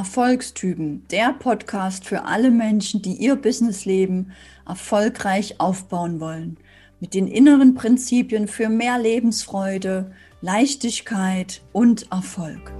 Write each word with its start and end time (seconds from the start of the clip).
Erfolgstypen, 0.00 1.06
der 1.10 1.34
Podcast 1.34 2.06
für 2.06 2.24
alle 2.24 2.50
Menschen, 2.50 3.02
die 3.02 3.16
ihr 3.16 3.36
Businessleben 3.36 4.32
erfolgreich 4.66 5.60
aufbauen 5.60 6.20
wollen. 6.20 6.56
Mit 7.00 7.12
den 7.12 7.28
inneren 7.28 7.74
Prinzipien 7.74 8.48
für 8.48 8.70
mehr 8.70 8.98
Lebensfreude, 8.98 10.10
Leichtigkeit 10.40 11.60
und 11.72 12.10
Erfolg. 12.10 12.72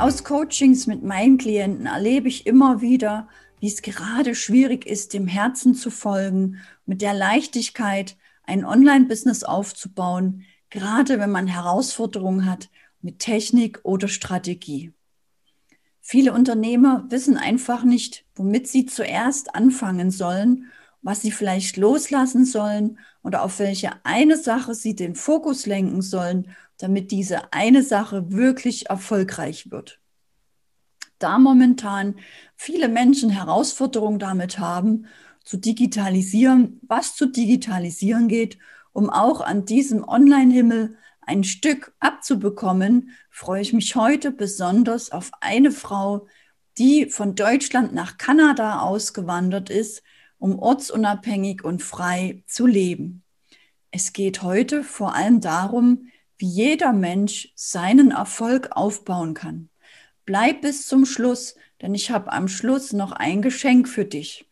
Aus 0.00 0.24
Coachings 0.24 0.88
mit 0.88 1.04
meinen 1.04 1.38
Klienten 1.38 1.86
erlebe 1.86 2.26
ich 2.26 2.48
immer 2.48 2.80
wieder, 2.80 3.28
wie 3.60 3.68
es 3.68 3.80
gerade 3.80 4.34
schwierig 4.34 4.86
ist, 4.86 5.14
dem 5.14 5.28
Herzen 5.28 5.76
zu 5.76 5.88
folgen, 5.88 6.56
mit 6.84 7.00
der 7.00 7.14
Leichtigkeit 7.14 8.16
ein 8.46 8.64
Online-Business 8.64 9.44
aufzubauen, 9.44 10.44
gerade 10.70 11.18
wenn 11.18 11.30
man 11.30 11.46
Herausforderungen 11.46 12.46
hat 12.46 12.70
mit 13.02 13.18
Technik 13.18 13.80
oder 13.82 14.08
Strategie. 14.08 14.92
Viele 16.00 16.32
Unternehmer 16.32 17.04
wissen 17.08 17.36
einfach 17.36 17.82
nicht, 17.82 18.24
womit 18.34 18.68
sie 18.68 18.86
zuerst 18.86 19.54
anfangen 19.54 20.10
sollen, 20.10 20.70
was 21.02 21.22
sie 21.22 21.32
vielleicht 21.32 21.76
loslassen 21.76 22.44
sollen 22.44 22.98
oder 23.22 23.42
auf 23.42 23.58
welche 23.58 23.90
eine 24.04 24.36
Sache 24.36 24.74
sie 24.74 24.94
den 24.94 25.14
Fokus 25.14 25.66
lenken 25.66 26.02
sollen, 26.02 26.50
damit 26.78 27.10
diese 27.10 27.52
eine 27.52 27.82
Sache 27.82 28.30
wirklich 28.32 28.88
erfolgreich 28.88 29.70
wird. 29.70 30.00
Da 31.18 31.38
momentan 31.38 32.16
viele 32.56 32.88
Menschen 32.88 33.30
Herausforderungen 33.30 34.18
damit 34.18 34.58
haben, 34.58 35.06
zu 35.46 35.56
digitalisieren, 35.56 36.80
was 36.86 37.14
zu 37.14 37.26
digitalisieren 37.26 38.28
geht, 38.28 38.58
um 38.92 39.08
auch 39.08 39.40
an 39.40 39.64
diesem 39.64 40.06
Online-Himmel 40.06 40.98
ein 41.22 41.44
Stück 41.44 41.94
abzubekommen, 42.00 43.10
freue 43.30 43.62
ich 43.62 43.72
mich 43.72 43.94
heute 43.96 44.32
besonders 44.32 45.12
auf 45.12 45.30
eine 45.40 45.70
Frau, 45.70 46.26
die 46.78 47.06
von 47.06 47.36
Deutschland 47.36 47.94
nach 47.94 48.18
Kanada 48.18 48.80
ausgewandert 48.80 49.70
ist, 49.70 50.02
um 50.38 50.58
ortsunabhängig 50.58 51.64
und 51.64 51.82
frei 51.82 52.42
zu 52.46 52.66
leben. 52.66 53.22
Es 53.92 54.12
geht 54.12 54.42
heute 54.42 54.82
vor 54.82 55.14
allem 55.14 55.40
darum, 55.40 56.08
wie 56.38 56.48
jeder 56.48 56.92
Mensch 56.92 57.52
seinen 57.54 58.10
Erfolg 58.10 58.70
aufbauen 58.72 59.32
kann. 59.34 59.70
Bleib 60.24 60.62
bis 60.62 60.86
zum 60.86 61.06
Schluss, 61.06 61.54
denn 61.80 61.94
ich 61.94 62.10
habe 62.10 62.32
am 62.32 62.48
Schluss 62.48 62.92
noch 62.92 63.12
ein 63.12 63.42
Geschenk 63.42 63.88
für 63.88 64.04
dich. 64.04 64.46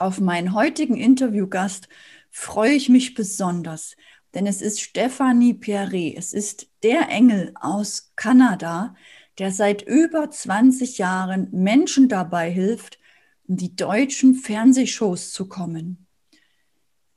Auf 0.00 0.20
meinen 0.20 0.54
heutigen 0.54 0.96
Interviewgast 0.96 1.88
freue 2.30 2.72
ich 2.72 2.88
mich 2.88 3.14
besonders, 3.14 3.96
denn 4.32 4.46
es 4.46 4.62
ist 4.62 4.80
Stephanie 4.80 5.54
Pierre. 5.54 6.14
Es 6.16 6.32
ist 6.32 6.68
der 6.84 7.08
Engel 7.08 7.52
aus 7.60 8.12
Kanada, 8.14 8.94
der 9.38 9.50
seit 9.50 9.82
über 9.82 10.30
20 10.30 10.98
Jahren 10.98 11.48
Menschen 11.50 12.08
dabei 12.08 12.48
hilft, 12.48 13.00
in 13.48 13.56
die 13.56 13.74
deutschen 13.74 14.36
Fernsehshows 14.36 15.32
zu 15.32 15.48
kommen. 15.48 16.06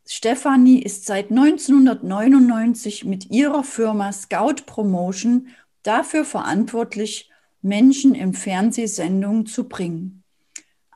Stephanie 0.08 0.82
ist 0.82 1.06
seit 1.06 1.30
1999 1.30 3.06
mit 3.06 3.30
ihrer 3.30 3.64
Firma 3.64 4.12
Scout 4.12 4.64
Promotion 4.66 5.50
dafür 5.84 6.26
verantwortlich, 6.26 7.30
Menschen 7.62 8.16
in 8.16 8.34
Fernsehsendungen 8.34 9.46
zu 9.46 9.70
bringen. 9.70 10.21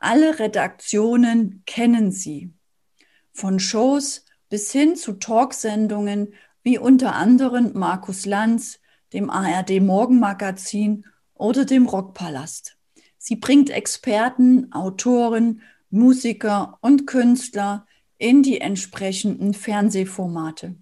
Alle 0.06 0.38
Redaktionen 0.38 1.64
kennen 1.66 2.12
sie. 2.12 2.54
Von 3.34 3.60
Shows 3.60 4.24
bis 4.50 4.72
hin 4.72 4.96
zu 4.96 5.14
Talksendungen 5.14 6.36
wie 6.62 6.78
unter 6.78 7.16
anderem 7.16 7.72
Markus 7.74 8.28
Lanz, 8.28 8.80
dem 9.14 9.32
ARD 9.32 9.82
Morgenmagazin 9.82 11.08
oder 11.34 11.66
dem 11.66 11.88
Rockpalast. 11.88 12.78
Sie 13.18 13.36
bringt 13.36 13.72
Experten, 13.72 14.72
Autoren, 14.74 15.64
Musiker 15.90 16.78
und 16.82 17.08
Künstler 17.08 17.88
in 18.20 18.44
die 18.44 18.62
entsprechenden 18.62 19.56
Fernsehformate. 19.56 20.76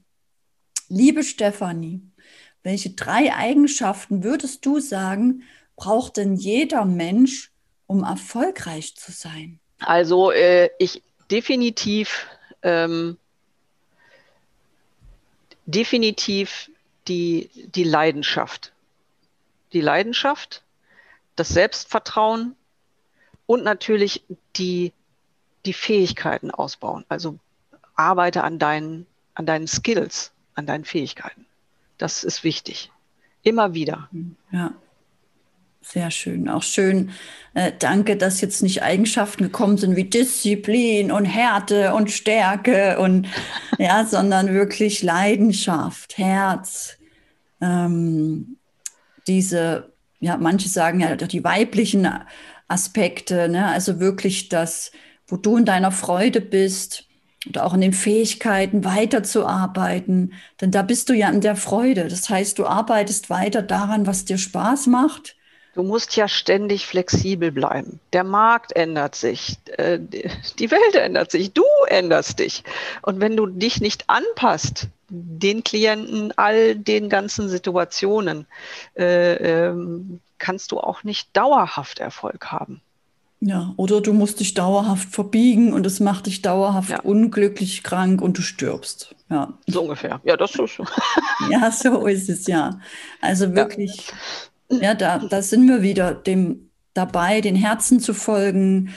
Liebe 0.90 1.24
Stefanie, 1.24 2.02
welche 2.62 2.90
drei 2.90 3.34
Eigenschaften 3.34 4.26
würdest 4.26 4.66
du 4.66 4.82
sagen, 4.82 5.44
braucht 5.78 6.18
denn 6.18 6.36
jeder 6.36 6.84
Mensch, 6.84 7.53
um 7.94 8.04
erfolgreich 8.04 8.96
zu 8.96 9.12
sein? 9.12 9.60
Also 9.80 10.32
äh, 10.32 10.70
ich 10.80 11.04
definitiv 11.30 12.28
ähm, 12.64 13.18
definitiv 15.66 16.72
die, 17.08 17.50
die 17.54 17.84
Leidenschaft. 17.84 18.74
Die 19.74 19.82
Leidenschaft, 19.82 20.64
das 21.36 21.50
Selbstvertrauen 21.50 22.56
und 23.46 23.64
natürlich 23.64 24.24
die, 24.56 24.94
die 25.66 25.74
Fähigkeiten 25.74 26.52
ausbauen. 26.52 27.06
Also 27.10 27.38
arbeite 27.96 28.44
an 28.44 28.60
deinen, 28.60 29.06
an 29.36 29.46
deinen 29.46 29.68
Skills, 29.68 30.32
an 30.56 30.66
deinen 30.66 30.86
Fähigkeiten. 30.86 31.46
Das 31.98 32.24
ist 32.24 32.44
wichtig. 32.44 32.92
Immer 33.44 33.74
wieder. 33.74 34.10
Ja. 34.52 34.74
Sehr 35.94 36.10
schön. 36.10 36.50
Auch 36.50 36.64
schön, 36.64 37.12
äh, 37.54 37.72
danke, 37.78 38.18
dass 38.18 38.42
jetzt 38.42 38.64
nicht 38.64 38.82
Eigenschaften 38.82 39.44
gekommen 39.44 39.78
sind 39.78 39.96
wie 39.96 40.06
Disziplin 40.06 41.12
und 41.12 41.26
Härte 41.26 41.94
und 41.94 42.10
Stärke 42.10 42.98
und 42.98 43.28
ja, 43.78 44.04
sondern 44.10 44.56
wirklich 44.56 45.04
Leidenschaft, 45.04 46.18
Herz. 46.18 46.98
Ähm, 47.62 48.58
diese, 49.28 49.94
ja, 50.20 50.36
manche 50.38 50.68
sagen 50.68 51.00
ja 51.00 51.16
die 51.16 51.44
weiblichen 51.44 52.10
Aspekte, 52.68 53.48
ne? 53.48 53.68
also 53.68 54.00
wirklich 54.00 54.50
das, 54.50 54.92
wo 55.28 55.38
du 55.38 55.58
in 55.58 55.66
deiner 55.66 55.92
Freude 55.92 56.42
bist 56.42 57.08
und 57.46 57.60
auch 57.60 57.76
in 57.76 57.82
den 57.82 57.94
Fähigkeiten 57.94 58.84
weiterzuarbeiten, 58.84 60.34
denn 60.60 60.72
da 60.72 60.82
bist 60.82 61.10
du 61.10 61.14
ja 61.14 61.30
in 61.30 61.42
der 61.42 61.56
Freude. 61.56 62.08
Das 62.08 62.32
heißt, 62.32 62.58
du 62.58 62.66
arbeitest 62.66 63.30
weiter 63.30 63.62
daran, 63.62 64.08
was 64.08 64.26
dir 64.26 64.40
Spaß 64.40 64.88
macht 64.88 65.36
Du 65.74 65.82
musst 65.82 66.16
ja 66.16 66.28
ständig 66.28 66.86
flexibel 66.86 67.52
bleiben. 67.52 68.00
Der 68.14 68.24
Markt 68.24 68.76
ändert 68.76 69.16
sich, 69.16 69.58
äh, 69.78 70.00
die 70.00 70.72
Welt 70.72 70.96
ändert 70.96 71.32
sich, 71.32 71.52
du 71.52 71.64
änderst 71.88 72.40
dich. 72.40 72.64
Und 73.02 73.20
wenn 73.20 73.36
du 73.36 73.48
dich 73.48 73.82
nicht 73.82 74.06
anpasst, 74.08 74.88
den 75.10 75.64
Klienten, 75.64 76.32
all 76.38 76.76
den 76.76 77.10
ganzen 77.10 77.50
Situationen, 77.50 78.46
äh, 78.96 79.34
ähm, 79.68 80.20
kannst 80.38 80.72
du 80.72 80.80
auch 80.80 81.04
nicht 81.04 81.36
dauerhaft 81.36 82.00
Erfolg 82.00 82.52
haben. 82.52 82.82
Ja, 83.46 83.74
oder 83.76 84.00
du 84.00 84.14
musst 84.14 84.40
dich 84.40 84.54
dauerhaft 84.54 85.10
verbiegen 85.10 85.74
und 85.74 85.86
es 85.86 86.00
macht 86.00 86.28
dich 86.28 86.42
dauerhaft 86.42 86.92
ja. 86.92 87.02
unglücklich, 87.02 87.84
krank 87.84 88.22
und 88.22 88.38
du 88.38 88.42
stirbst. 88.42 89.16
Ja. 89.30 89.54
So 89.68 89.82
ungefähr. 89.82 90.22
Ja, 90.24 90.38
das 90.38 90.56
ist 90.56 90.76
so. 90.76 90.86
ja, 91.50 91.70
so 91.72 92.08
ist 92.08 92.30
es 92.30 92.48
ja. 92.48 92.80
Also 93.20 93.54
wirklich 93.54 94.08
ja. 94.08 94.14
Ja, 94.70 94.94
da, 94.96 95.20
da 95.20 95.42
sind 95.42 95.68
wir 95.68 95.82
wieder 95.82 96.14
dem 96.14 96.70
dabei, 96.94 97.42
den 97.42 97.56
Herzen 97.56 98.00
zu 98.00 98.14
folgen, 98.14 98.94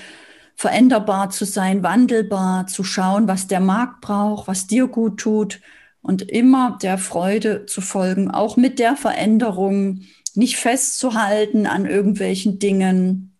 veränderbar 0.55 1.31
zu 1.31 1.45
sein, 1.45 1.83
wandelbar, 1.83 2.67
zu 2.67 2.83
schauen, 2.85 3.29
was 3.29 3.47
der 3.47 3.61
Markt 3.61 4.01
braucht, 4.01 4.49
was 4.49 4.67
dir 4.67 4.87
gut 4.87 5.19
tut 5.19 5.61
und 6.03 6.23
immer 6.23 6.79
der 6.81 6.99
Freude 6.99 7.67
zu 7.67 7.81
folgen, 7.81 8.31
auch 8.31 8.57
mit 8.57 8.79
der 8.79 8.97
Veränderung, 8.97 10.03
nicht 10.35 10.57
festzuhalten 10.57 11.67
an 11.67 11.87
irgendwelchen 11.87 12.59
Dingen. 12.59 13.37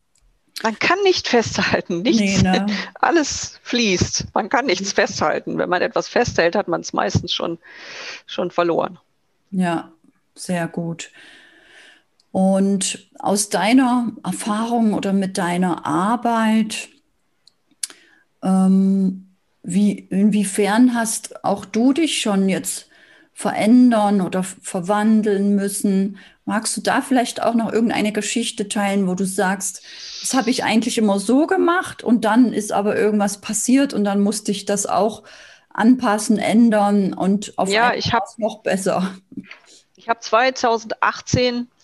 Man 0.63 0.79
kann 0.79 0.99
nicht 1.05 1.29
festhalten, 1.29 2.01
nichts, 2.03 2.43
nee, 2.43 2.43
ne? 2.43 2.67
alles 2.95 3.61
fließt. 3.63 4.29
Man 4.33 4.49
kann 4.49 4.67
nichts 4.67 4.93
festhalten. 4.93 5.59
Wenn 5.59 5.69
man 5.69 5.83
etwas 5.83 6.09
festhält, 6.09 6.57
hat 6.57 6.67
man 6.69 6.81
es 6.81 6.95
meistens 6.95 7.33
schon, 7.35 7.59
schon 8.27 8.51
verloren. 8.51 8.99
Ja, 9.51 9.93
sehr 10.35 10.67
gut. 10.67 11.11
Und 12.37 13.09
aus 13.19 13.49
deiner 13.49 14.13
Erfahrung 14.23 14.93
oder 14.93 15.15
mit 15.15 15.39
deiner 15.39 15.87
Arbeit, 15.87 16.91
ähm, 18.43 19.35
wie, 19.63 19.93
inwiefern 19.93 20.95
hast 20.95 21.47
auch 21.47 21.65
du 21.65 21.95
dich 21.95 22.21
schon 22.21 22.51
jetzt 22.51 22.91
verändern 23.33 24.21
oder 24.21 24.43
verwandeln 24.43 25.55
müssen? 25.55 26.19
Magst 26.45 26.77
du 26.77 26.83
da 26.83 27.01
vielleicht 27.01 27.43
auch 27.43 27.55
noch 27.55 27.73
irgendeine 27.73 28.13
Geschichte 28.13 28.69
teilen, 28.69 29.09
wo 29.09 29.15
du 29.15 29.25
sagst, 29.25 29.81
das 30.21 30.35
habe 30.35 30.51
ich 30.51 30.63
eigentlich 30.63 30.99
immer 30.99 31.19
so 31.19 31.47
gemacht 31.47 32.05
und 32.05 32.27
dann 32.27 32.53
ist 32.53 32.71
aber 32.71 32.99
irgendwas 32.99 33.41
passiert 33.41 33.95
und 33.95 34.05
dann 34.05 34.21
musste 34.21 34.51
ich 34.53 34.67
das 34.67 34.85
auch 34.85 35.23
anpassen, 35.71 36.37
ändern 36.37 37.15
und 37.15 37.55
auf 37.57 37.71
ja, 37.71 37.95
ich 37.95 38.13
hab, 38.13 38.25
noch 38.39 38.63
besser? 38.63 39.15
Ich 39.97 40.11
habe 40.11 40.21
2018 40.21 41.55
Äh, 41.55 41.76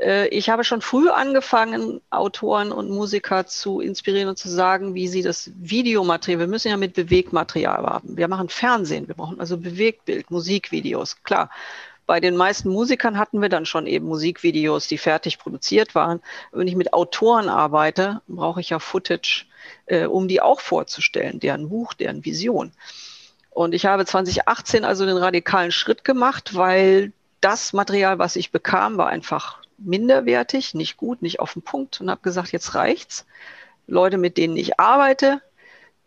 ich 0.00 0.48
habe 0.48 0.62
schon 0.62 0.80
früh 0.80 1.08
angefangen, 1.08 2.00
Autoren 2.10 2.70
und 2.70 2.88
Musiker 2.88 3.46
zu 3.46 3.80
inspirieren 3.80 4.28
und 4.28 4.38
zu 4.38 4.48
sagen, 4.48 4.94
wie 4.94 5.08
sie 5.08 5.22
das 5.22 5.50
Videomaterial, 5.56 6.38
wir 6.38 6.46
müssen 6.46 6.68
ja 6.68 6.76
mit 6.76 6.94
Bewegmaterial 6.94 7.84
haben. 7.84 8.16
Wir 8.16 8.28
machen 8.28 8.48
Fernsehen, 8.48 9.08
wir 9.08 9.16
brauchen 9.16 9.40
also 9.40 9.56
Bewegtbild, 9.56 10.30
Musikvideos, 10.30 11.22
klar. 11.24 11.50
Bei 12.06 12.20
den 12.20 12.36
meisten 12.36 12.70
Musikern 12.70 13.18
hatten 13.18 13.42
wir 13.42 13.50
dann 13.50 13.66
schon 13.66 13.86
eben 13.86 14.06
Musikvideos, 14.06 14.88
die 14.88 14.96
fertig 14.96 15.38
produziert 15.38 15.94
waren. 15.94 16.22
Wenn 16.52 16.66
ich 16.66 16.74
mit 16.74 16.94
Autoren 16.94 17.50
arbeite, 17.50 18.22
brauche 18.28 18.60
ich 18.60 18.70
ja 18.70 18.78
Footage, 18.78 19.44
äh, 19.84 20.06
um 20.06 20.26
die 20.26 20.40
auch 20.40 20.60
vorzustellen, 20.60 21.38
deren 21.38 21.68
Buch, 21.68 21.92
deren 21.92 22.24
Vision. 22.24 22.72
Und 23.50 23.74
ich 23.74 23.84
habe 23.84 24.06
2018 24.06 24.86
also 24.86 25.04
den 25.04 25.18
radikalen 25.18 25.70
Schritt 25.70 26.02
gemacht, 26.02 26.54
weil 26.54 27.12
das 27.42 27.74
Material, 27.74 28.18
was 28.18 28.36
ich 28.36 28.52
bekam, 28.52 28.96
war 28.96 29.08
einfach 29.08 29.60
minderwertig, 29.78 30.74
nicht 30.74 30.96
gut, 30.96 31.22
nicht 31.22 31.40
auf 31.40 31.54
den 31.54 31.62
Punkt 31.62 32.00
und 32.00 32.10
habe 32.10 32.20
gesagt, 32.22 32.52
jetzt 32.52 32.74
reicht's. 32.74 33.26
Leute, 33.86 34.18
mit 34.18 34.36
denen 34.36 34.56
ich 34.56 34.78
arbeite, 34.78 35.40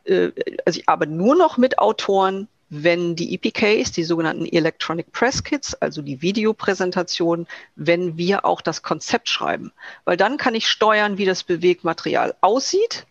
äh, 0.05 0.31
also 0.65 0.79
ich 0.79 0.87
arbeite 0.87 1.11
nur 1.11 1.35
noch 1.35 1.57
mit 1.57 1.79
Autoren, 1.79 2.47
wenn 2.69 3.17
die 3.17 3.33
EPKs, 3.33 3.91
die 3.91 4.05
sogenannten 4.05 4.45
Electronic 4.45 5.11
Press 5.11 5.43
Kits, 5.43 5.75
also 5.75 6.01
die 6.01 6.21
Videopräsentation, 6.21 7.45
wenn 7.75 8.17
wir 8.17 8.45
auch 8.45 8.61
das 8.61 8.81
Konzept 8.81 9.27
schreiben. 9.27 9.73
Weil 10.05 10.15
dann 10.15 10.37
kann 10.37 10.55
ich 10.55 10.67
steuern, 10.67 11.17
wie 11.17 11.25
das 11.25 11.43
Bewegmaterial 11.43 12.33
aussieht, 12.39 13.05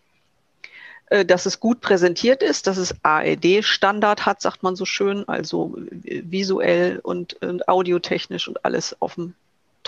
äh, 1.10 1.26
dass 1.26 1.44
es 1.44 1.60
gut 1.60 1.82
präsentiert 1.82 2.42
ist, 2.42 2.68
dass 2.68 2.78
es 2.78 2.94
AED-Standard 3.02 4.24
hat, 4.24 4.40
sagt 4.40 4.62
man 4.62 4.76
so 4.76 4.86
schön, 4.86 5.28
also 5.28 5.76
visuell 5.76 6.98
und, 7.02 7.34
und 7.42 7.68
audiotechnisch 7.68 8.48
und 8.48 8.64
alles 8.64 8.96
auf 9.00 9.16
dem 9.16 9.34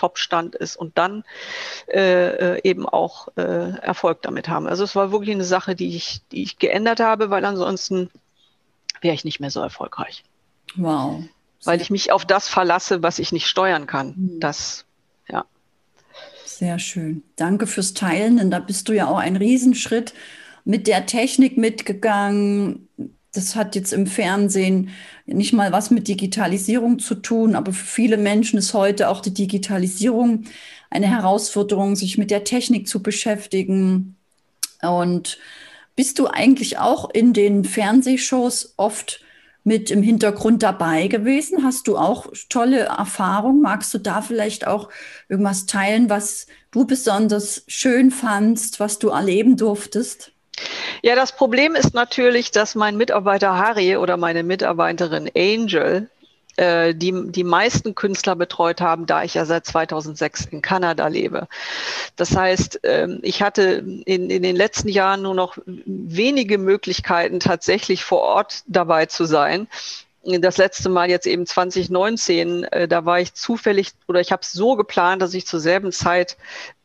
Top-Stand 0.03 0.57
ist 0.57 0.75
und 0.75 0.99
dann 0.99 1.23
äh, 1.87 2.57
äh, 2.57 2.61
eben 2.65 2.89
auch 2.89 3.29
äh, 3.37 3.79
Erfolg 3.79 4.21
damit 4.23 4.49
haben. 4.49 4.67
Also 4.67 4.83
es 4.83 4.97
war 4.97 5.13
wirklich 5.13 5.31
eine 5.31 5.45
Sache, 5.45 5.77
die 5.77 5.97
ich, 5.97 6.23
die 6.33 6.43
ich 6.43 6.59
geändert 6.59 6.99
habe, 6.99 7.31
weil 7.31 7.45
ansonsten 7.45 8.11
wäre 9.01 9.15
ich 9.15 9.25
nicht 9.25 9.39
mehr 9.39 9.53
so 9.53 9.61
erfolgreich. 9.61 10.25
Wow. 10.75 11.23
Weil 11.63 11.81
ich 11.81 11.91
mich 11.91 12.11
auf 12.11 12.25
das 12.25 12.49
verlasse, 12.49 13.05
was 13.05 13.21
ich 13.21 13.31
nicht 13.31 13.47
steuern 13.47 13.87
kann. 13.87 14.15
Mhm. 14.17 14.41
Das, 14.41 14.87
ja. 15.29 15.45
Sehr 16.45 16.81
schön. 16.81 17.23
Danke 17.37 17.69
fürs 17.69 17.95
Teilen, 17.95 18.39
denn 18.39 18.51
da 18.51 18.59
bist 18.59 18.89
du 18.89 18.93
ja 18.93 19.07
auch 19.07 19.19
ein 19.19 19.37
Riesenschritt 19.37 20.15
mit 20.65 20.89
der 20.89 21.07
Technik 21.07 21.57
mitgegangen. 21.57 22.89
Das 23.35 23.57
hat 23.57 23.75
jetzt 23.75 23.95
im 23.95 24.07
Fernsehen 24.07 24.91
nicht 25.25 25.55
mal 25.55 25.73
was 25.73 25.91
mit 25.91 26.07
Digitalisierung 26.07 26.99
zu 26.99 27.15
tun, 27.15 27.55
aber 27.55 27.73
für 27.73 27.87
viele 27.87 28.19
Menschen 28.19 28.59
ist 28.59 28.75
heute 28.75 29.09
auch 29.09 29.21
die 29.21 29.33
Digitalisierung 29.33 30.45
eine 30.91 31.07
Herausforderung, 31.09 31.97
sich 31.97 32.19
mit 32.19 32.31
der 32.31 32.45
Technik 32.45 32.87
zu 32.87 33.03
beschäftigen. 33.03 34.17
Und 34.83 35.39
bist 35.97 36.19
du 36.19 36.27
eigentlich 36.27 36.79
auch 36.79 37.09
in 37.09 37.33
den 37.33 37.65
Fernsehshows 37.65 38.75
oft 38.77 39.21
mit 39.65 39.91
im 39.91 40.03
Hintergrund 40.03 40.63
dabei 40.63 41.07
gewesen? 41.09 41.65
Hast 41.65 41.87
du 41.87 41.97
auch 41.97 42.27
tolle 42.51 42.81
Erfahrungen? 42.81 43.63
Magst 43.63 43.95
du 43.95 43.99
da 43.99 44.21
vielleicht 44.21 44.67
auch 44.67 44.91
irgendwas 45.29 45.67
teilen, 45.67 46.11
was 46.11 46.47
du 46.71 46.87
besonders 46.87 47.65
schön 47.67 48.11
fandst, 48.11 48.81
was 48.81 48.99
du 48.99 49.09
erleben 49.09 49.57
durftest? 49.57 50.32
Ja, 51.03 51.15
das 51.17 51.33
Problem 51.37 51.75
ist 51.75 51.95
natürlich, 51.95 52.51
dass 52.51 52.75
mein 52.75 52.97
Mitarbeiter 52.97 53.57
Harry 53.57 53.97
oder 53.97 54.17
meine 54.17 54.43
Mitarbeiterin 54.43 55.31
Angel 55.37 56.09
äh, 56.57 56.95
die 56.95 57.15
die 57.29 57.45
meisten 57.45 57.95
Künstler 57.95 58.37
betreut 58.37 58.81
haben, 58.81 59.07
da 59.07 59.23
ich 59.25 59.35
ja 59.35 59.47
seit 59.47 59.65
2006 59.65 60.47
in 60.47 60.61
Kanada 60.61 61.07
lebe. 61.07 61.49
Das 62.17 62.37
heißt, 62.37 62.81
ähm, 62.83 63.21
ich 63.23 63.43
hatte 63.43 63.83
in, 64.05 64.29
in 64.29 64.43
den 64.43 64.57
letzten 64.57 64.89
Jahren 64.89 65.23
nur 65.23 65.35
noch 65.35 65.57
wenige 65.65 66.59
Möglichkeiten, 66.59 67.41
tatsächlich 67.41 68.05
vor 68.05 68.21
Ort 68.21 68.65
dabei 68.67 69.07
zu 69.07 69.25
sein 69.25 69.67
das 70.25 70.57
letzte 70.57 70.89
Mal 70.89 71.11
jetzt 71.11 71.27
eben 71.27 71.47
2019, 71.47 72.65
äh, 72.65 72.89
da 72.89 73.05
war 73.05 73.21
ich 73.21 73.35
zufällig 73.35 73.93
oder 74.07 74.21
ich 74.21 74.31
habe 74.33 74.43
es 74.43 74.53
so 74.53 74.77
geplant, 74.77 75.21
dass 75.21 75.35
ich 75.35 75.47
zur 75.47 75.61
selben 75.61 75.93
Zeit 75.93 76.37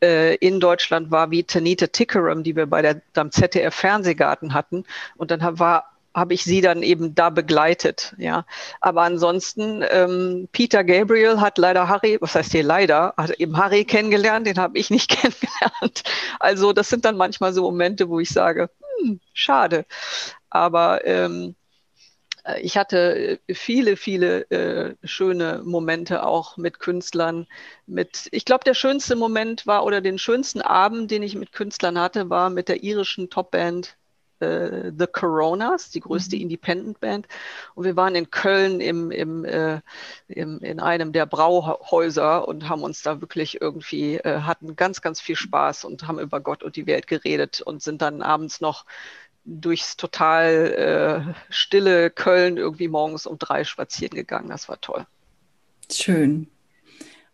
äh, 0.01 0.36
in 0.36 0.60
Deutschland 0.60 1.12
war 1.12 1.30
wie 1.30 1.44
Tanita 1.44 1.88
Tickerum, 1.88 2.44
die 2.44 2.56
wir 2.56 2.66
bei 2.66 2.81
der 2.81 3.01
am 3.16 3.31
ZDF 3.31 3.75
Fernsehgarten 3.75 4.54
hatten. 4.54 4.86
Und 5.18 5.31
dann 5.31 5.60
war 5.60 5.98
habe 6.16 6.34
ich 6.34 6.44
sie 6.44 6.62
dann 6.62 6.81
eben 6.81 7.13
da 7.13 7.30
begleitet, 7.30 8.16
ja. 8.18 8.44
Aber 8.81 9.04
ansonsten, 9.04 9.86
ähm, 9.88 10.50
Peter 10.51 10.84
Gabriel 10.84 11.39
hat 11.39 11.60
leider 11.60 11.88
Harry, 11.89 12.18
was 12.19 12.34
heißt 12.34 12.54
hier 12.54 12.63
leider, 12.63 13.13
hat 13.18 13.30
eben 13.39 13.56
Harry 13.56 13.86
kennengelernt, 13.86 14.48
den 14.48 14.57
habe 14.57 14.80
ich 14.80 14.89
nicht 14.89 15.10
kennengelernt. 15.12 16.01
Also 16.39 16.74
das 16.74 16.89
sind 16.89 17.06
dann 17.06 17.18
manchmal 17.18 17.54
so 17.54 17.62
Momente, 17.62 18.10
wo 18.10 18.19
ich 18.19 18.30
sage, 18.30 18.72
hm, 19.00 19.19
schade. 19.31 19.86
Aber 20.50 21.06
ähm, 21.06 21.50
äh, 21.50 21.67
ich 22.62 22.78
hatte 22.78 23.40
viele, 23.52 23.98
viele 23.98 24.50
äh, 24.52 24.96
schöne 25.04 25.62
Momente 25.66 26.26
auch 26.26 26.58
mit 26.58 26.80
Künstlern. 26.80 27.48
Mit, 27.86 28.30
ich 28.32 28.46
glaube, 28.46 28.64
der 28.64 28.74
schönste 28.74 29.16
Moment 29.16 29.68
war 29.68 29.86
oder 29.86 30.02
den 30.02 30.18
schönsten 30.18 30.62
Abend, 30.62 31.12
den 31.12 31.24
ich 31.24 31.36
mit 31.36 31.52
Künstlern 31.52 32.00
hatte, 32.00 32.30
war 32.30 32.50
mit 32.50 32.70
der 32.70 32.84
irischen 32.84 33.30
Topband 33.30 33.98
äh, 34.40 34.92
The 34.98 35.08
Coronas, 35.08 35.90
die 35.90 36.00
größte 36.00 36.36
mhm. 36.36 36.44
Independent-Band. 36.44 37.28
Und 37.76 37.86
wir 37.86 37.96
waren 37.96 38.16
in 38.16 38.30
Köln 38.30 38.80
im, 38.80 39.12
im, 39.12 39.46
äh, 39.46 39.82
im, 40.28 40.60
in 40.60 40.80
einem 40.80 41.12
der 41.12 41.26
Brauhäuser 41.26 42.48
und 42.48 42.70
haben 42.70 42.84
uns 42.84 43.02
da 43.02 43.22
wirklich 43.22 43.62
irgendwie, 43.62 44.18
äh, 44.18 44.42
hatten 44.42 44.76
ganz, 44.76 45.02
ganz 45.02 45.22
viel 45.22 45.36
Spaß 45.36 45.86
und 45.86 46.08
haben 46.08 46.20
über 46.20 46.40
Gott 46.40 46.64
und 46.64 46.76
die 46.76 46.88
Welt 46.88 47.08
geredet 47.08 47.62
und 47.62 47.82
sind 47.82 48.02
dann 48.02 48.22
abends 48.22 48.62
noch 48.62 48.86
durchs 49.48 49.96
total 49.96 51.34
äh, 51.34 51.34
stille 51.50 52.12
Köln 52.12 52.58
irgendwie 52.58 52.90
morgens 52.90 53.26
um 53.26 53.40
drei 53.40 53.64
spazieren 53.64 54.16
gegangen. 54.16 54.50
Das 54.50 54.68
war 54.68 54.80
toll. 54.82 55.06
Schön. 55.92 56.48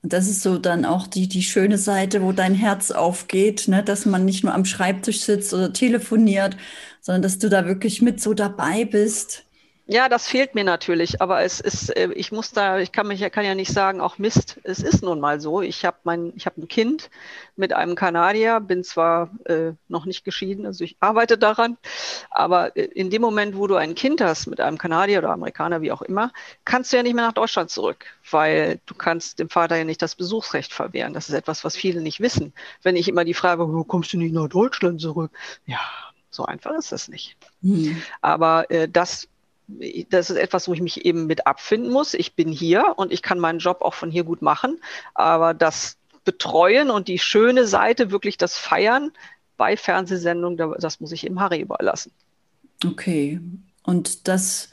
Und 0.04 0.14
das 0.14 0.28
ist 0.28 0.44
so 0.44 0.58
dann 0.58 0.86
auch 0.86 1.08
die, 1.08 1.28
die 1.28 1.44
schöne 1.44 1.78
Seite, 1.78 2.22
wo 2.22 2.32
dein 2.32 2.54
Herz 2.54 2.92
aufgeht, 2.92 3.68
ne? 3.68 3.84
dass 3.84 4.06
man 4.06 4.26
nicht 4.26 4.44
nur 4.44 4.54
am 4.54 4.66
Schreibtisch 4.66 5.22
sitzt 5.22 5.54
oder 5.54 5.74
telefoniert, 5.74 6.58
sondern 7.02 7.24
dass 7.24 7.40
du 7.40 7.50
da 7.50 7.66
wirklich 7.66 8.02
mit 8.02 8.22
so 8.22 8.34
dabei 8.34 8.86
bist. 8.86 9.46
Ja, 9.86 10.08
das 10.08 10.28
fehlt 10.28 10.56
mir 10.56 10.64
natürlich, 10.64 11.22
aber 11.22 11.42
es 11.42 11.60
ist, 11.60 11.90
äh, 11.90 12.10
ich 12.14 12.32
muss 12.32 12.52
da, 12.52 12.80
ich 12.80 12.94
kann 12.94 13.06
mich, 13.06 13.20
kann 13.32 13.44
ja 13.44 13.54
nicht 13.54 13.74
sagen, 13.74 14.00
auch 14.00 14.18
Mist, 14.18 14.58
es 14.64 14.80
ist 14.80 15.04
nun 15.04 15.20
mal 15.20 15.42
so. 15.42 15.62
Ich 15.62 15.84
habe 15.84 15.98
mein, 16.06 16.32
ich 16.38 16.46
habe 16.46 16.62
ein 16.62 16.70
Kind 16.70 17.10
mit 17.58 17.74
einem 17.74 17.96
Kanadier, 17.96 18.62
bin 18.62 18.86
zwar 18.86 19.30
äh, 19.44 19.74
noch 19.90 20.06
nicht 20.06 20.24
geschieden, 20.24 20.66
also 20.66 20.86
ich 20.86 20.96
arbeite 21.02 21.38
daran, 21.38 21.78
aber 22.32 22.78
äh, 22.78 22.86
in 22.86 23.10
dem 23.10 23.22
Moment, 23.22 23.58
wo 23.58 23.68
du 23.68 23.76
ein 23.76 23.94
Kind 23.94 24.22
hast 24.22 24.48
mit 24.48 24.62
einem 24.62 24.78
Kanadier 24.78 25.20
oder 25.20 25.32
Amerikaner, 25.32 25.82
wie 25.82 25.92
auch 25.92 26.02
immer, 26.02 26.32
kannst 26.64 26.94
du 26.94 26.98
ja 26.98 27.04
nicht 27.04 27.16
mehr 27.16 27.26
nach 27.26 27.34
Deutschland 27.34 27.70
zurück, 27.70 28.06
weil 28.32 28.80
du 28.86 28.96
kannst 28.96 29.40
dem 29.40 29.50
Vater 29.50 29.76
ja 29.76 29.84
nicht 29.84 30.02
das 30.02 30.16
Besuchsrecht 30.16 30.72
verwehren. 30.72 31.14
Das 31.14 31.28
ist 31.28 31.36
etwas, 31.36 31.66
was 31.66 31.76
viele 31.76 32.00
nicht 32.00 32.22
wissen. 32.22 32.54
Wenn 32.84 32.96
ich 32.96 33.10
immer 33.10 33.26
die 33.26 33.34
Frage, 33.34 33.68
wo 33.68 33.84
kommst 33.84 34.14
du 34.14 34.18
nicht 34.18 34.34
nach 34.34 34.48
Deutschland 34.48 35.02
zurück? 35.02 35.32
Ja, 35.66 35.82
so 36.30 36.46
einfach 36.46 36.72
ist 36.72 36.94
das 36.94 37.10
nicht. 37.10 37.36
Hm. 37.62 38.02
Aber 38.22 38.72
äh, 38.72 38.88
das 38.88 39.28
das 40.10 40.30
ist 40.30 40.38
etwas, 40.38 40.68
wo 40.68 40.74
ich 40.74 40.82
mich 40.82 41.06
eben 41.06 41.26
mit 41.26 41.48
abfinden 41.48 41.92
muss. 41.92 42.14
Ich 42.14 42.36
bin 42.36 42.50
hier 42.50 42.94
und 42.98 43.12
ich 43.12 43.22
kann 43.22 43.40
meinen 43.40 43.60
Job 43.60 43.82
auch 43.82 43.94
von 43.94 44.12
hier 44.12 44.24
gut 44.24 44.42
machen. 44.42 44.80
Aber 45.14 45.54
das 45.54 45.98
Betreuen 46.26 46.90
und 46.90 47.08
die 47.08 47.20
schöne 47.20 47.68
Seite, 47.68 48.12
wirklich 48.12 48.38
das 48.38 48.58
Feiern 48.58 49.12
bei 49.58 49.78
Fernsehsendungen, 49.78 50.76
das 50.80 51.00
muss 51.00 51.12
ich 51.12 51.26
eben 51.26 51.40
Harry 51.40 51.62
überlassen. 51.62 52.12
Okay. 52.86 53.40
Und 53.84 54.28
das, 54.28 54.70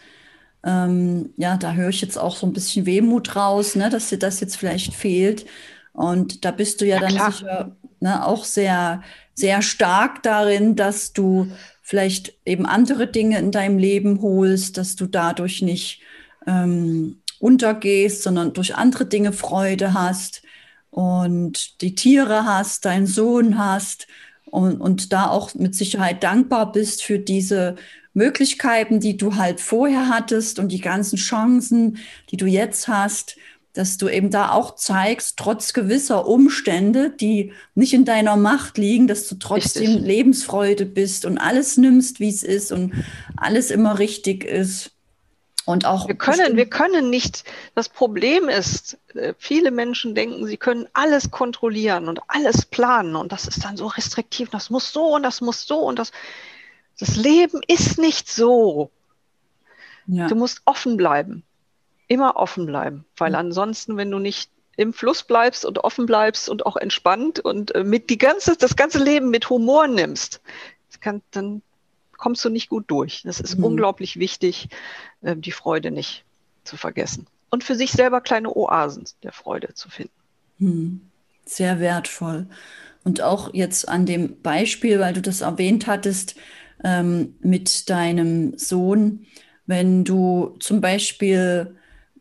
ähm, 0.65 1.33
ja, 1.37 1.57
da 1.57 1.73
höre 1.73 1.89
ich 1.89 2.01
jetzt 2.01 2.19
auch 2.19 2.37
so 2.37 2.47
ein 2.47 2.53
bisschen 2.53 2.87
Wehmut 2.87 3.37
raus, 3.37 3.77
ne, 3.77 3.91
dass 3.91 4.09
dir 4.09 4.19
das 4.19 4.41
jetzt 4.41 4.57
vielleicht 4.57 4.95
fehlt. 4.95 5.47
Und 5.93 6.45
da 6.45 6.51
bist 6.51 6.81
du 6.81 6.87
ja, 6.87 6.97
ja 6.97 7.01
dann 7.01 7.11
klar. 7.11 7.33
sicher 7.33 7.77
ne, 8.01 8.27
auch 8.27 8.45
sehr, 8.45 9.03
sehr 9.35 9.63
stark 9.63 10.23
darin, 10.23 10.77
dass 10.77 11.13
du 11.13 11.51
vielleicht 11.91 12.35
eben 12.47 12.67
andere 12.67 13.09
Dinge 13.09 13.41
in 13.41 13.51
deinem 13.51 13.77
Leben 13.77 14.23
holst, 14.23 14.79
dass 14.79 14.95
du 14.95 15.09
dadurch 15.09 15.61
nicht 15.61 16.01
ähm, 16.47 17.21
untergehst, 17.41 18.23
sondern 18.23 18.53
durch 18.53 18.77
andere 18.77 19.07
Dinge 19.07 19.33
Freude 19.33 19.93
hast 19.93 20.43
und 20.91 21.83
die 21.83 21.97
Tiere 21.97 22.45
hast, 22.45 22.85
deinen 22.85 23.09
Sohn 23.09 23.59
hast 23.59 24.07
und, 24.45 24.81
und 24.81 25.13
da 25.13 25.31
auch 25.31 25.53
mit 25.57 25.75
Sicherheit 25.75 26.23
dankbar 26.23 26.71
bist 26.71 27.03
für 27.03 27.19
diese 27.19 27.75
Möglichkeiten, 28.15 29.01
die 29.01 29.17
du 29.17 29.35
halt 29.35 29.61
vorher 29.61 30.09
hattest 30.09 30.61
und 30.61 30.71
die 30.71 30.81
ganzen 30.81 31.17
Chancen, 31.17 31.99
die 32.31 32.37
du 32.37 32.47
jetzt 32.47 32.87
hast 32.87 33.37
dass 33.73 33.99
du 33.99 34.09
eben 34.09 34.31
da 34.31 34.51
auch 34.51 34.75
zeigst, 34.75 35.37
trotz 35.37 35.73
gewisser 35.73 36.27
Umstände, 36.27 37.11
die 37.11 37.53
nicht 37.75 37.95
in 37.95 38.05
deiner 38.05 38.37
Macht 38.37 38.79
liegen, 38.79 39.07
dass 39.07 39.29
du 39.29 39.37
trotzdem 39.37 39.87
richtig. 39.87 40.07
Lebensfreude 40.07 40.87
bist 40.87 41.25
und 41.25 41.39
alles 41.39 41.77
nimmst, 41.77 42.19
wie 42.19 42.29
es 42.29 42.43
ist 42.43 42.73
und 42.73 42.93
alles 43.37 43.71
immer 43.71 43.99
richtig 43.99 44.45
ist. 44.45 44.93
Und 45.67 45.85
auch 45.85 46.09
wir 46.09 46.17
können, 46.17 46.57
wir 46.57 46.69
können 46.69 47.11
nicht. 47.11 47.45
Das 47.77 47.89
Problem 47.89 48.49
ist, 48.49 48.99
äh, 49.15 49.35
viele 49.39 49.71
Menschen 49.71 50.17
denken, 50.17 50.47
sie 50.47 50.57
können 50.57 50.89
alles 50.95 51.31
kontrollieren 51.31 52.09
und 52.09 52.21
alles 52.27 52.67
planen 52.67 53.15
und 53.15 53.31
das 53.31 53.47
ist 53.47 53.65
dann 53.65 53.77
so 53.77 53.87
restriktiv. 53.87 54.51
Das 54.51 54.71
muss 54.71 54.93
so 54.93 55.15
und 55.15 55.23
das 55.23 55.41
muss 55.41 55.67
so 55.67 55.79
und 55.79 55.99
das. 55.99 56.11
Das 56.99 57.17
Leben 57.17 57.61
ist 57.69 57.99
nicht 57.99 58.29
so. 58.29 58.91
Ja. 60.07 60.27
Du 60.27 60.35
musst 60.35 60.63
offen 60.65 60.97
bleiben, 60.97 61.45
immer 62.11 62.37
offen 62.37 62.67
bleiben, 62.67 63.05
weil 63.17 63.37
ansonsten, 63.37 63.97
wenn 63.97 64.11
du 64.11 64.19
nicht 64.19 64.51
im 64.77 64.93
Fluss 64.93 65.23
bleibst 65.23 65.65
und 65.65 65.79
offen 65.85 66.07
bleibst 66.07 66.49
und 66.49 66.67
auch 66.67 66.77
entspannt 66.77 67.39
und 67.39 67.73
äh, 67.75 67.85
mit 67.85 68.11
die 68.11 68.19
ganze, 68.19 68.57
das 68.57 68.75
ganze 68.75 69.03
Leben 69.03 69.31
mit 69.31 69.49
Humor 69.49 69.87
nimmst, 69.87 70.41
kann, 71.01 71.23
dann 71.31 71.63
kommst 72.17 72.45
du 72.45 72.49
nicht 72.49 72.69
gut 72.69 72.85
durch. 72.89 73.23
Das 73.25 73.39
ist 73.39 73.59
mhm. 73.59 73.65
unglaublich 73.65 74.19
wichtig, 74.19 74.69
äh, 75.23 75.37
die 75.37 75.53
Freude 75.53 75.93
nicht 75.93 76.25
zu 76.65 76.77
vergessen. 76.77 77.29
Und 77.49 77.63
für 77.63 77.77
sich 77.77 77.93
selber 77.93 78.21
kleine 78.21 78.55
Oasen 78.57 79.05
der 79.23 79.33
Freude 79.33 79.73
zu 79.75 79.89
finden. 79.89 80.13
Mhm. 80.59 81.01
Sehr 81.45 81.79
wertvoll. 81.79 82.49
Und 83.05 83.23
auch 83.23 83.55
jetzt 83.55 83.89
an 83.89 84.05
dem 84.05 84.41
Beispiel, 84.43 84.99
weil 84.99 85.15
du 85.15 85.23
das 85.23 85.43
erwähnt 85.43 85.87
hattest, 85.87 86.35
ähm, 86.83 87.37
mit 87.41 87.89
deinem 87.89 88.59
Sohn, 88.59 89.27
wenn 89.67 90.05
du 90.05 90.57
zum 90.59 90.81
Beispiel 90.81 91.77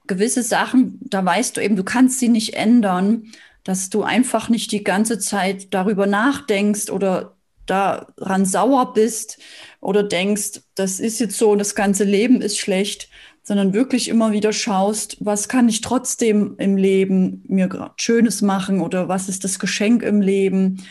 gewisse 0.09 0.43
Sachen, 0.43 0.99
da 1.01 1.23
weißt 1.23 1.55
du 1.55 1.61
eben, 1.61 1.77
du 1.77 1.85
kannst 1.85 2.19
sie 2.19 2.27
nicht 2.27 2.55
ändern, 2.55 3.31
dass 3.63 3.89
du 3.89 4.03
einfach 4.03 4.49
nicht 4.49 4.73
die 4.73 4.83
ganze 4.83 5.19
Zeit 5.19 5.73
darüber 5.73 6.05
nachdenkst 6.05 6.89
oder 6.89 7.37
daran 7.65 8.45
sauer 8.45 8.93
bist 8.93 9.37
oder 9.79 10.03
denkst, 10.03 10.61
das 10.75 10.99
ist 10.99 11.19
jetzt 11.19 11.37
so 11.37 11.51
und 11.51 11.59
das 11.59 11.75
ganze 11.75 12.03
Leben 12.03 12.41
ist 12.41 12.57
schlecht, 12.57 13.09
sondern 13.43 13.73
wirklich 13.73 14.09
immer 14.09 14.31
wieder 14.31 14.51
schaust, 14.53 15.17
was 15.19 15.47
kann 15.47 15.69
ich 15.69 15.81
trotzdem 15.81 16.55
im 16.57 16.75
Leben 16.77 17.43
mir 17.47 17.93
Schönes 17.97 18.41
machen 18.41 18.81
oder 18.81 19.07
was 19.07 19.29
ist 19.29 19.43
das 19.43 19.59
Geschenk 19.59 20.03
im 20.03 20.21
Leben, 20.21 20.83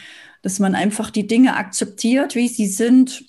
dass 0.43 0.61
man 0.61 0.77
einfach 0.77 1.11
die 1.11 1.27
Dinge 1.27 1.57
akzeptiert, 1.57 2.37
wie 2.37 2.49
sie 2.49 2.69
sind 2.69 3.25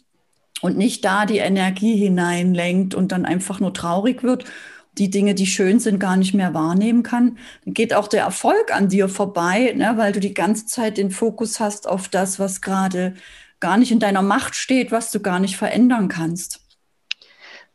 und 0.62 0.77
nicht 0.77 1.03
da 1.03 1.25
die 1.25 1.38
Energie 1.38 1.96
hineinlenkt 1.96 2.93
und 2.93 3.12
dann 3.12 3.25
einfach 3.25 3.60
nur 3.60 3.74
traurig 3.74 4.22
wird 4.22 4.46
die 4.93 5.10
Dinge, 5.10 5.36
die 5.36 5.46
schön 5.46 5.79
sind, 5.79 6.00
gar 6.00 6.17
nicht 6.17 6.34
mehr 6.34 6.53
wahrnehmen 6.53 7.03
kann, 7.03 7.38
dann 7.63 7.74
geht 7.74 7.93
auch 7.93 8.08
der 8.08 8.24
Erfolg 8.24 8.74
an 8.74 8.89
dir 8.89 9.08
vorbei, 9.08 9.74
ne, 9.75 9.93
weil 9.96 10.12
du 10.12 10.19
die 10.19 10.34
ganze 10.34 10.65
Zeit 10.65 10.98
den 10.98 11.12
Fokus 11.12 11.60
hast 11.60 11.88
auf 11.88 12.08
das, 12.08 12.39
was 12.39 12.62
gerade 12.62 13.15
gar 13.60 13.77
nicht 13.77 13.91
in 13.91 14.00
deiner 14.00 14.22
Macht 14.22 14.55
steht, 14.55 14.91
was 14.91 15.12
du 15.12 15.19
gar 15.19 15.39
nicht 15.39 15.58
verändern 15.58 16.08
kannst. 16.08 16.62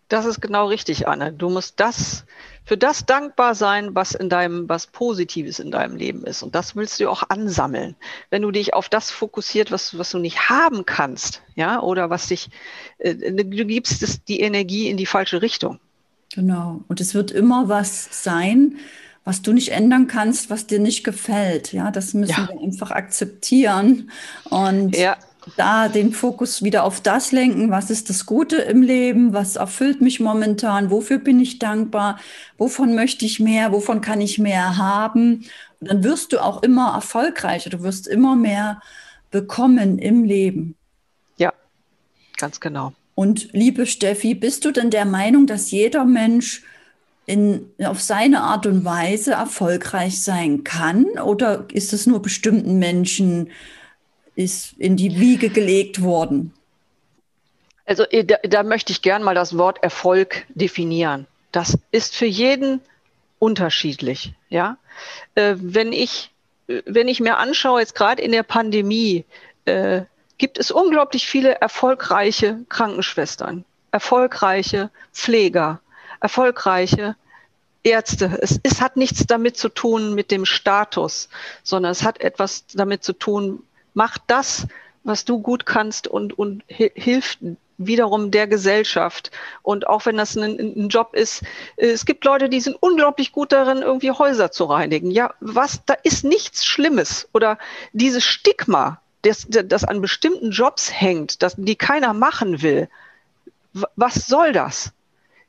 Das 0.09 0.27
ist 0.27 0.41
genau 0.41 0.69
richtig, 0.69 1.09
Anne. 1.09 1.33
Du 1.33 1.49
musst 1.49 1.81
das 1.81 2.27
für 2.65 2.77
das 2.77 3.07
dankbar 3.07 3.55
sein, 3.55 3.95
was 3.95 4.15
in 4.15 4.29
deinem, 4.29 4.69
was 4.69 4.87
Positives 4.87 5.59
in 5.59 5.71
deinem 5.71 5.97
Leben 5.97 6.25
ist. 6.25 6.43
Und 6.43 6.55
das 6.55 6.77
willst 6.77 7.01
du 7.01 7.11
auch 7.11 7.23
ansammeln. 7.31 7.97
Wenn 8.31 8.43
du 8.43 8.51
dich 8.51 8.75
auf 8.75 8.89
das 8.89 9.11
fokussiert, 9.11 9.71
was, 9.73 9.99
was 9.99 10.11
du 10.11 10.19
nicht 10.19 10.49
haben 10.49 10.85
kannst, 10.85 11.43
ja, 11.55 11.81
oder 11.81 12.11
was 12.11 12.29
dich, 12.29 12.51
äh, 12.99 13.15
du 13.15 13.65
gibst 13.65 14.03
es, 14.03 14.25
die 14.25 14.41
Energie 14.41 14.89
in 14.89 14.97
die 14.97 15.07
falsche 15.07 15.43
Richtung. 15.43 15.81
Genau. 16.35 16.83
Und 16.89 17.01
es 17.01 17.15
wird 17.15 17.31
immer 17.31 17.69
was 17.69 18.09
sein, 18.11 18.77
was 19.25 19.43
du 19.43 19.53
nicht 19.53 19.71
ändern 19.71 20.09
kannst, 20.09 20.51
was 20.51 20.67
dir 20.67 20.81
nicht 20.81 21.05
gefällt. 21.05 21.73
Ja, 21.73 21.91
das 21.91 22.13
müssen 22.13 22.33
ja. 22.33 22.49
wir 22.49 22.61
einfach 22.61 22.91
akzeptieren 22.91 24.11
und 24.51 24.97
ja. 24.97 25.17
da 25.57 25.89
den 25.89 26.13
Fokus 26.13 26.63
wieder 26.63 26.85
auf 26.85 27.01
das 27.01 27.31
lenken, 27.31 27.71
was 27.71 27.89
ist 27.89 28.11
das 28.11 28.27
Gute 28.27 28.57
im 28.57 28.83
Leben, 28.83 29.33
was 29.33 29.57
erfüllt 29.57 30.01
mich 30.01 30.19
momentan, 30.19 30.91
wofür 30.91 31.19
bin 31.19 31.39
ich 31.41 31.59
dankbar, 31.59 32.19
wovon 32.59 32.95
möchte 32.95 33.25
ich 33.25 33.39
mehr, 33.41 33.73
wovon 33.73 34.01
kann 34.01 34.21
ich 34.21 34.39
mehr 34.39 34.77
haben. 34.77 35.45
Und 35.81 35.91
dann 35.91 36.05
wirst 36.05 36.33
du 36.33 36.43
auch 36.43 36.63
immer 36.63 36.95
erfolgreicher, 36.95 37.71
du 37.71 37.83
wirst 37.83 38.09
immer 38.09 38.35
mehr 38.35 38.83
bekommen 39.31 39.99
im 39.99 40.25
Leben. 40.25 40.75
Ja, 41.37 41.53
ganz 42.37 42.61
genau. 42.61 42.93
Und 43.15 43.53
liebe 43.53 43.87
Steffi, 43.87 44.35
bist 44.35 44.65
du 44.65 44.71
denn 44.71 44.91
der 44.91 45.05
Meinung, 45.05 45.47
dass 45.47 45.71
jeder 45.71 46.05
Mensch 46.05 46.63
in, 47.27 47.71
auf 47.85 48.01
seine 48.01 48.43
Art 48.43 48.67
und 48.67 48.85
Weise 48.85 49.33
erfolgreich 49.33 50.23
sein 50.23 50.65
kann? 50.65 51.07
Oder 51.19 51.67
ist 51.73 51.93
es 51.93 52.07
nur 52.07 52.21
bestimmten 52.21 52.79
Menschen 52.79 53.51
ist 54.37 54.75
in 54.79 54.97
die 54.97 55.21
Wiege 55.21 55.49
gelegt 55.49 56.03
worden? 56.03 56.53
Also 57.87 58.05
äh, 58.05 58.25
da, 58.25 58.37
da 58.43 58.63
möchte 58.63 58.93
ich 58.93 59.03
gern 59.03 59.23
mal 59.23 59.35
das 59.35 59.57
Wort 59.57 59.83
Erfolg 59.83 60.45
definieren. 60.49 61.27
Das 61.53 61.79
ist 61.93 62.17
für 62.17 62.27
jeden 62.27 62.81
unterschiedlich. 63.39 64.33
Ja, 64.49 64.79
äh, 65.35 65.55
wenn 65.59 65.93
ich 65.93 66.31
äh, 66.67 66.83
wenn 66.87 67.09
ich 67.09 67.21
mir 67.21 67.37
anschaue 67.37 67.81
jetzt 67.81 67.95
gerade 67.95 68.23
in 68.23 68.33
der 68.33 68.43
Pandemie, 68.43 69.25
gibt 70.39 70.59
es 70.59 70.71
unglaublich 70.71 71.27
viele 71.27 71.61
erfolgreiche 71.61 72.61
Krankenschwestern, 72.69 73.65
erfolgreiche 73.91 74.91
Pfleger, 75.13 75.81
erfolgreiche 76.21 77.17
Ärzte. 77.83 78.39
Es, 78.41 78.59
es 78.63 78.81
hat 78.81 78.97
nichts 78.97 79.27
damit 79.27 79.57
zu 79.57 79.69
tun 79.69 80.15
mit 80.15 80.31
dem 80.31 80.45
Status, 80.45 81.29
sondern 81.63 81.93
es 81.93 82.03
hat 82.03 82.21
etwas 82.21 82.67
damit 82.69 83.05
zu 83.05 83.13
tun, 83.13 83.63
mach 83.93 84.19
das, 84.27 84.67
was 85.05 85.25
du 85.25 85.41
gut 85.41 85.67
kannst 85.67 86.09
und, 86.09 86.37
und 86.39 86.65
hilft 86.67 87.39
wiederum 87.77 88.31
der 88.31 88.47
Gesellschaft. 88.47 89.31
Und 89.63 89.87
auch 89.87 90.07
wenn 90.07 90.17
das 90.17 90.37
ein, 90.37 90.59
ein, 90.59 90.89
Job 90.89 91.15
ist, 91.15 91.43
es 91.77 92.07
gibt 92.07 92.25
Leute, 92.25 92.49
die 92.49 92.61
sind 92.61 92.77
unglaublich 92.81 93.33
gut 93.33 93.53
darin, 93.53 93.83
irgendwie 93.83 94.11
Häuser 94.11 94.51
zu 94.51 94.65
reinigen. 94.65 95.11
Ja, 95.11 95.35
was, 95.41 95.85
da 95.85 95.95
ist 96.03 96.25
nichts 96.25 96.65
Schlimmes. 96.65 97.29
Oder 97.33 97.59
dieses 97.93 98.25
Stigma, 98.25 99.01
das, 99.25 99.47
das 99.49 99.85
an 99.85 100.01
bestimmten 100.01 100.51
Jobs 100.51 100.93
hängt, 100.93 101.43
das, 101.43 101.55
die 101.57 101.77
keiner 101.77 102.13
machen 102.13 102.63
will. 102.63 102.89
Was 103.97 104.27
soll 104.27 104.53
das? 104.53 104.93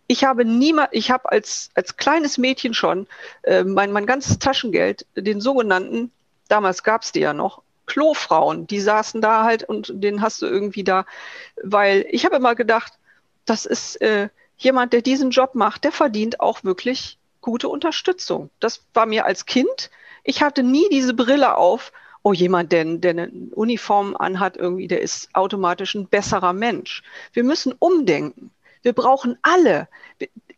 Ich 0.07 0.23
habe 0.23 0.45
niemand, 0.45 0.89
ich 0.91 1.11
habe 1.11 1.31
als, 1.31 1.69
als 1.73 1.97
kleines 1.97 2.37
Mädchen 2.37 2.73
schon 2.73 3.07
äh, 3.43 3.63
mein, 3.63 3.91
mein 3.91 4.05
ganzes 4.05 4.39
Taschengeld, 4.39 5.05
den 5.15 5.41
sogenannten, 5.41 6.11
damals 6.47 6.83
gab 6.83 7.01
es 7.01 7.11
die 7.11 7.19
ja 7.21 7.33
noch, 7.33 7.61
Klofrauen, 7.85 8.65
die 8.65 8.79
saßen 8.79 9.21
da 9.21 9.43
halt 9.43 9.63
und 9.63 9.91
den 9.93 10.21
hast 10.21 10.41
du 10.41 10.47
irgendwie 10.47 10.83
da, 10.83 11.05
weil 11.61 12.05
ich 12.09 12.25
habe 12.25 12.37
immer 12.37 12.55
gedacht, 12.55 12.93
das 13.45 13.65
ist 13.65 14.01
äh, 14.01 14.29
jemand, 14.57 14.93
der 14.93 15.01
diesen 15.01 15.29
Job 15.29 15.53
macht, 15.53 15.83
der 15.83 15.91
verdient 15.91 16.39
auch 16.39 16.63
wirklich 16.63 17.19
gute 17.41 17.69
Unterstützung. 17.69 18.49
Das 18.59 18.81
war 18.95 19.05
mir 19.05 19.25
als 19.25 19.45
Kind. 19.45 19.91
Ich 20.23 20.41
hatte 20.41 20.63
nie 20.63 20.87
diese 20.89 21.13
Brille 21.13 21.57
auf 21.57 21.91
oh, 22.25 22.33
jemand, 22.33 22.71
der, 22.71 22.83
der 22.83 23.11
eine 23.11 23.31
Uniform 23.53 24.15
anhat, 24.17 24.57
irgendwie, 24.57 24.87
der 24.87 24.99
ist 24.99 25.29
automatisch 25.33 25.93
ein 25.93 26.07
besserer 26.07 26.53
Mensch. 26.53 27.03
Wir 27.33 27.43
müssen 27.43 27.71
umdenken. 27.77 28.49
Wir 28.81 28.93
brauchen 28.93 29.37
alle. 29.43 29.87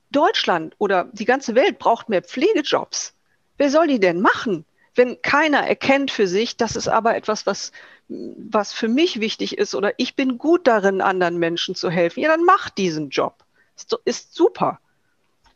Deutschland 0.10 0.76
oder 0.78 1.10
die 1.12 1.26
ganze 1.26 1.56
Welt 1.56 1.78
braucht 1.78 2.08
mehr 2.08 2.24
Pflegejobs. 2.24 3.16
Wer 3.58 3.70
soll 3.70 3.88
die 3.88 4.00
denn 4.00 4.22
machen? 4.22 4.64
Wenn 4.96 5.22
keiner 5.22 5.68
erkennt 5.68 6.10
für 6.10 6.26
sich, 6.26 6.56
das 6.56 6.78
ist 6.78 6.88
aber 6.88 7.18
etwas, 7.18 7.46
was, 7.46 7.74
was 8.08 8.72
für 8.72 8.88
mich 8.88 9.20
wichtig 9.20 9.58
ist 9.58 9.76
oder 9.76 9.92
ich 9.98 10.16
bin 10.16 10.38
gut 10.38 10.68
darin, 10.68 11.02
anderen 11.02 11.38
Menschen 11.38 11.76
zu 11.76 11.90
helfen, 11.90 12.22
ja, 12.22 12.30
dann 12.30 12.46
mach 12.46 12.70
diesen 12.70 13.10
Job. 13.10 13.44
Ist, 13.76 13.94
ist 14.06 14.34
super. 14.34 14.80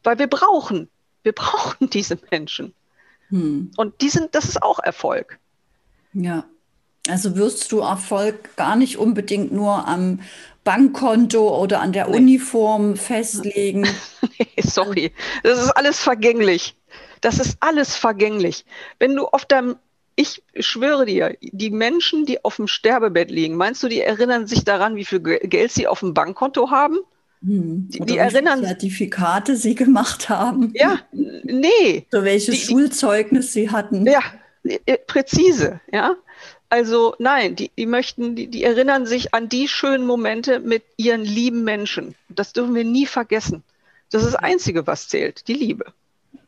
Weil 0.04 0.20
wir 0.20 0.28
brauchen, 0.28 0.90
wir 1.24 1.32
brauchen 1.34 1.90
diese 1.90 2.20
Menschen. 2.32 2.74
Hm. 3.30 3.72
Und 3.78 4.02
die 4.02 4.10
sind, 4.10 4.36
das 4.36 4.44
ist 4.44 4.62
auch 4.62 4.80
Erfolg. 4.80 5.40
Ja, 6.14 6.46
also 7.08 7.36
wirst 7.36 7.72
du 7.72 7.80
Erfolg 7.80 8.56
gar 8.56 8.76
nicht 8.76 8.98
unbedingt 8.98 9.52
nur 9.52 9.88
am 9.88 10.20
Bankkonto 10.64 11.60
oder 11.60 11.82
an 11.82 11.94
der 11.94 12.08
nee. 12.08 12.18
Uniform 12.18 12.96
festlegen. 12.96 13.82
nee, 14.40 14.62
sorry, 14.62 15.12
das 15.44 15.60
ist 15.60 15.72
alles 15.72 16.00
vergänglich. 16.00 16.76
Das 17.22 17.40
ist 17.40 17.58
alles 17.60 17.96
vergänglich. 17.96 18.66
Wenn 19.00 19.16
du 19.16 19.26
auf 19.26 19.46
deinem, 19.46 19.76
ich 20.16 20.44
schwöre 20.60 21.06
dir, 21.06 21.38
die 21.42 21.70
Menschen, 21.70 22.26
die 22.26 22.44
auf 22.44 22.58
dem 22.58 22.68
Sterbebett 22.68 23.32
liegen, 23.32 23.56
meinst 23.56 23.82
du, 23.84 23.88
die 23.88 24.02
erinnern 24.02 24.48
sich 24.48 24.64
daran, 24.64 24.96
wie 24.96 25.06
viel 25.06 25.20
Geld 25.20 25.72
sie 25.72 25.88
auf 25.88 26.02
dem 26.02 26.14
Bankkonto 26.14 26.70
haben? 26.70 27.00
Hm. 27.44 27.90
Die, 27.90 28.00
die 28.02 28.18
erinnern 28.18 28.64
Zertifikate 28.64 29.56
sie 29.56 29.74
gemacht 29.74 30.30
haben. 30.30 30.72
Ja, 30.76 31.00
nee. 31.12 32.06
So 32.12 32.24
welches 32.24 32.56
die, 32.56 32.62
Schulzeugnis 32.62 33.54
sie 33.54 33.72
hatten. 33.72 34.06
Ja, 34.06 34.22
präzise, 35.08 35.82
ja. 35.92 36.16
Also 36.70 37.16
nein, 37.20 37.56
die, 37.56 37.72
die 37.78 37.86
möchten, 37.86 38.36
die, 38.36 38.48
die 38.48 38.64
erinnern 38.64 39.06
sich 39.06 39.34
an 39.34 39.50
die 39.50 39.68
schönen 39.68 40.06
Momente 40.06 40.60
mit 40.60 40.84
ihren 40.96 41.26
lieben 41.26 41.64
Menschen. 41.64 42.16
Das 42.30 42.54
dürfen 42.54 42.76
wir 42.76 42.86
nie 42.86 43.06
vergessen. 43.06 43.64
Das 44.10 44.24
ist 44.24 44.34
das 44.34 44.42
Einzige, 44.42 44.88
was 44.88 45.08
zählt, 45.08 45.48
die 45.48 45.54
Liebe. 45.54 45.86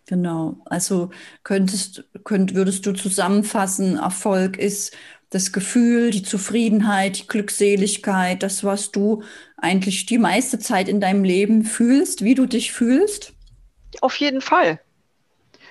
Genau. 0.05 0.57
Also 0.65 1.11
könntest, 1.43 2.03
könnt, 2.23 2.55
würdest 2.55 2.85
du 2.85 2.93
zusammenfassen, 2.93 3.97
Erfolg 3.97 4.57
ist, 4.57 4.95
das 5.33 5.51
Gefühl, 5.51 6.11
die 6.11 6.23
Zufriedenheit, 6.23 7.17
die 7.17 7.27
Glückseligkeit, 7.27 8.43
das, 8.43 8.63
was 8.63 8.91
du 8.91 9.23
eigentlich 9.57 10.05
die 10.05 10.19
meiste 10.19 10.59
Zeit 10.59 10.87
in 10.87 11.01
deinem 11.01 11.23
Leben 11.23 11.63
fühlst, 11.63 12.23
wie 12.23 12.35
du 12.35 12.45
dich 12.45 12.71
fühlst? 12.71 13.33
Auf 14.01 14.15
jeden 14.17 14.41
Fall. 14.41 14.79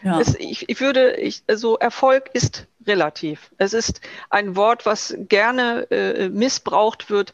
Ja. 0.02 0.20
Es, 0.20 0.34
ich, 0.34 0.68
ich, 0.68 0.80
würde, 0.80 1.16
ich, 1.16 1.42
also 1.46 1.78
Erfolg 1.78 2.30
ist 2.32 2.66
relativ. 2.86 3.52
Es 3.58 3.72
ist 3.72 4.00
ein 4.30 4.56
Wort, 4.56 4.84
was 4.84 5.14
gerne 5.16 5.90
äh, 5.90 6.28
missbraucht 6.28 7.08
wird 7.08 7.32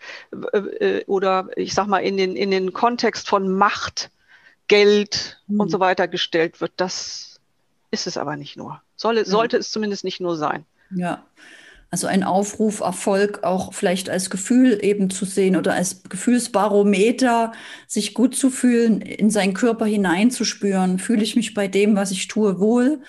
äh, 0.52 0.58
äh 0.58 1.04
oder 1.06 1.48
ich 1.56 1.74
sag 1.74 1.86
mal 1.86 2.00
in 2.00 2.16
den, 2.16 2.36
in 2.36 2.50
den 2.50 2.72
Kontext 2.72 3.28
von 3.28 3.48
Macht, 3.48 4.10
Geld 4.66 5.40
hm. 5.46 5.60
und 5.60 5.70
so 5.70 5.80
weiter 5.80 6.08
gestellt 6.08 6.60
wird. 6.60 6.72
Das 6.76 7.40
ist 7.90 8.06
es 8.06 8.16
aber 8.16 8.36
nicht 8.36 8.56
nur. 8.56 8.82
Soll, 8.96 9.24
sollte 9.24 9.56
ja. 9.56 9.60
es 9.60 9.70
zumindest 9.70 10.04
nicht 10.04 10.20
nur 10.20 10.36
sein. 10.36 10.66
Ja. 10.90 11.24
Also 11.90 12.06
ein 12.06 12.22
Aufruf, 12.22 12.80
Erfolg 12.80 13.44
auch 13.44 13.72
vielleicht 13.72 14.10
als 14.10 14.28
Gefühl 14.28 14.78
eben 14.82 15.08
zu 15.08 15.24
sehen 15.24 15.56
oder 15.56 15.72
als 15.72 16.02
Gefühlsbarometer, 16.02 17.52
sich 17.86 18.12
gut 18.12 18.36
zu 18.36 18.50
fühlen, 18.50 19.00
in 19.00 19.30
seinen 19.30 19.54
Körper 19.54 19.86
hineinzuspüren. 19.86 20.98
Fühle 20.98 21.22
ich 21.22 21.34
mich 21.34 21.54
bei 21.54 21.66
dem, 21.66 21.96
was 21.96 22.10
ich 22.10 22.28
tue, 22.28 22.60
wohl? 22.60 23.00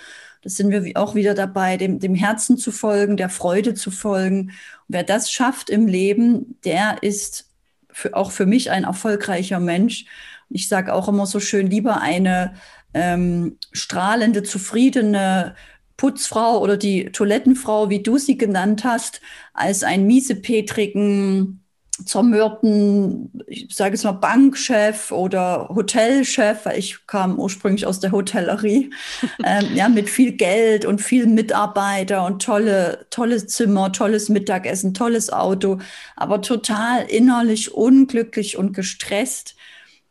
Das 0.42 0.56
sind 0.56 0.70
wir 0.70 0.96
auch 0.96 1.14
wieder 1.14 1.34
dabei, 1.34 1.76
dem, 1.76 1.98
dem 1.98 2.14
Herzen 2.14 2.56
zu 2.56 2.72
folgen, 2.72 3.18
der 3.18 3.28
Freude 3.28 3.74
zu 3.74 3.90
folgen. 3.90 4.48
Und 4.48 4.54
wer 4.88 5.04
das 5.04 5.30
schafft 5.30 5.68
im 5.68 5.86
Leben, 5.86 6.58
der 6.64 7.02
ist 7.02 7.50
für, 7.92 8.14
auch 8.14 8.30
für 8.30 8.46
mich 8.46 8.70
ein 8.70 8.84
erfolgreicher 8.84 9.60
Mensch. 9.60 10.06
Ich 10.48 10.68
sage 10.68 10.94
auch 10.94 11.08
immer 11.08 11.26
so 11.26 11.40
schön, 11.40 11.68
lieber 11.68 12.00
eine 12.00 12.54
ähm, 12.94 13.58
strahlende, 13.72 14.42
zufriedene, 14.42 15.54
Putzfrau 16.00 16.60
oder 16.60 16.78
die 16.78 17.12
Toilettenfrau, 17.12 17.90
wie 17.90 18.02
du 18.02 18.16
sie 18.16 18.38
genannt 18.38 18.84
hast, 18.84 19.20
als 19.52 19.82
einen 19.82 20.06
miesepetrigen, 20.06 21.62
zermürbten, 22.06 23.30
ich 23.46 23.66
sage 23.74 23.96
es 23.96 24.04
mal, 24.04 24.12
Bankchef 24.12 25.12
oder 25.12 25.68
Hotelchef, 25.68 26.64
weil 26.64 26.78
ich 26.78 27.06
kam 27.06 27.38
ursprünglich 27.38 27.84
aus 27.84 28.00
der 28.00 28.12
Hotellerie, 28.12 28.90
ähm, 29.44 29.66
ja, 29.74 29.90
mit 29.90 30.08
viel 30.08 30.32
Geld 30.32 30.86
und 30.86 31.02
vielen 31.02 31.34
Mitarbeiter 31.34 32.24
und 32.24 32.40
tolle, 32.40 33.06
tolles 33.10 33.48
Zimmer, 33.48 33.92
tolles 33.92 34.30
Mittagessen, 34.30 34.94
tolles 34.94 35.30
Auto, 35.30 35.80
aber 36.16 36.40
total 36.40 37.02
innerlich 37.10 37.74
unglücklich 37.74 38.56
und 38.56 38.72
gestresst. 38.72 39.54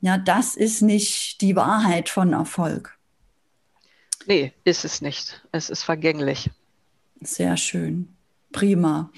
Ja, 0.02 0.20
das 0.20 0.56
ist 0.56 0.84
nicht 0.84 1.42
die 1.42 1.56
Wahrheit 1.56 2.10
von 2.10 2.34
Erfolg. 2.34 2.99
Nee, 4.30 4.54
ist 4.64 4.86
es 4.86 5.02
nicht. 5.02 5.42
Es 5.52 5.72
ist 5.72 5.82
vergänglich. 5.82 6.52
Sehr 7.20 7.58
schön. 7.58 8.16
Prima. 8.52 9.12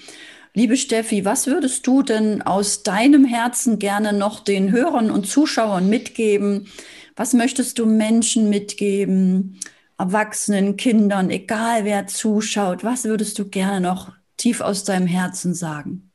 Liebe 0.53 0.77
Steffi, 0.77 1.25
was 1.25 1.47
würdest 1.47 1.85
du 1.85 2.01
denn 2.01 2.41
aus 2.41 2.83
deinem 2.83 3.25
Herzen 3.25 3.77
gerne 3.77 4.13
noch 4.13 4.39
den 4.39 4.71
Hörern 4.71 5.11
und 5.11 5.27
Zuschauern 5.27 5.89
mitgeben? 5.89 6.71
Was 7.17 7.33
möchtest 7.33 7.77
du 7.77 7.85
Menschen 7.85 8.49
mitgeben? 8.49 9.59
Erwachsenen, 9.97 10.77
Kindern, 10.77 11.29
egal 11.29 11.83
wer 11.83 12.07
zuschaut, 12.07 12.85
was 12.85 13.03
würdest 13.03 13.37
du 13.37 13.49
gerne 13.49 13.81
noch 13.81 14.13
tief 14.37 14.61
aus 14.61 14.85
deinem 14.85 15.07
Herzen 15.07 15.53
sagen? 15.53 16.09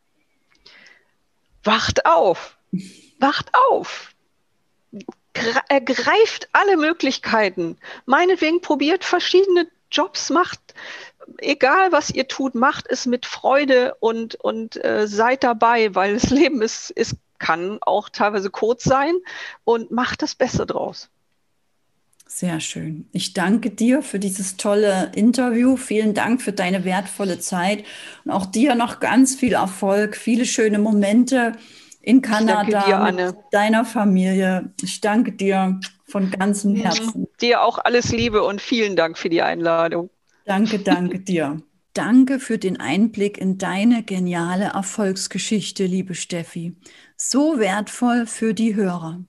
Wacht 1.65 2.07
auf! 2.07 2.57
Wacht 3.21 3.51
auf! 3.71 4.15
Ergreift 5.69 6.49
alle 6.53 6.77
Möglichkeiten. 6.77 7.77
Meinetwegen 8.05 8.61
probiert 8.61 9.05
verschiedene 9.05 9.69
Jobs, 9.91 10.31
macht, 10.31 10.61
egal 11.39 11.93
was 11.93 12.11
ihr 12.11 12.29
tut, 12.29 12.55
macht 12.55 12.87
es 12.89 13.07
mit 13.07 13.27
Freude 13.27 13.95
und, 14.01 14.35
und 14.37 14.83
äh, 14.85 15.07
seid 15.07 15.45
dabei, 15.45 15.95
weil 15.95 16.15
das 16.15 16.31
Leben 16.31 16.63
ist, 16.63 16.91
ist, 16.91 17.17
kann 17.39 17.79
auch 17.83 18.09
teilweise 18.09 18.51
kurz 18.51 18.85
sein 18.85 19.15
und 19.65 19.91
macht 19.91 20.23
das 20.23 20.35
Beste 20.35 20.67
draus. 20.67 21.11
Sehr 22.29 22.59
schön. 22.59 23.09
Ich 23.13 23.35
danke 23.35 23.71
dir 23.71 24.03
für 24.03 24.19
dieses 24.19 24.57
tolle 24.57 25.13
Interview. 25.15 25.77
Vielen 25.77 26.13
Dank 26.13 26.43
für 26.43 26.53
deine 26.53 26.85
wertvolle 26.85 27.39
Zeit 27.39 27.85
und 28.25 28.33
auch 28.33 28.47
dir 28.47 28.75
noch 28.75 28.99
ganz 28.99 29.37
viel 29.37 29.53
Erfolg, 29.53 30.17
viele 30.17 30.45
schöne 30.45 30.81
Momente 30.81 31.53
in 32.07 32.23
Kanada 32.23 32.85
dir, 32.85 33.13
mit 33.13 33.37
deiner 33.51 33.85
Familie. 33.85 34.73
Ich 34.81 35.01
danke 35.01 35.33
dir 35.33 35.81
von 36.05 36.31
ganzem 36.31 36.77
Herzen. 36.77 37.27
Dir 37.41 37.63
auch 37.63 37.79
alles 37.79 38.13
Liebe 38.13 38.45
und 38.45 38.61
vielen 38.61 38.95
Dank 38.95 39.19
für 39.19 39.29
die 39.29 39.43
Einladung. 39.43 40.09
Danke, 40.45 40.79
danke 40.79 41.19
dir. 41.19 41.61
Danke 41.95 42.39
für 42.39 42.59
den 42.59 42.79
Einblick 42.79 43.39
in 43.39 43.59
deine 43.59 44.05
geniale 44.05 44.67
Erfolgsgeschichte, 44.67 45.85
liebe 45.85 46.15
Steffi. 46.15 46.77
So 47.17 47.59
wertvoll 47.59 48.27
für 48.27 48.55
die 48.55 48.77
Hörer. 48.77 49.25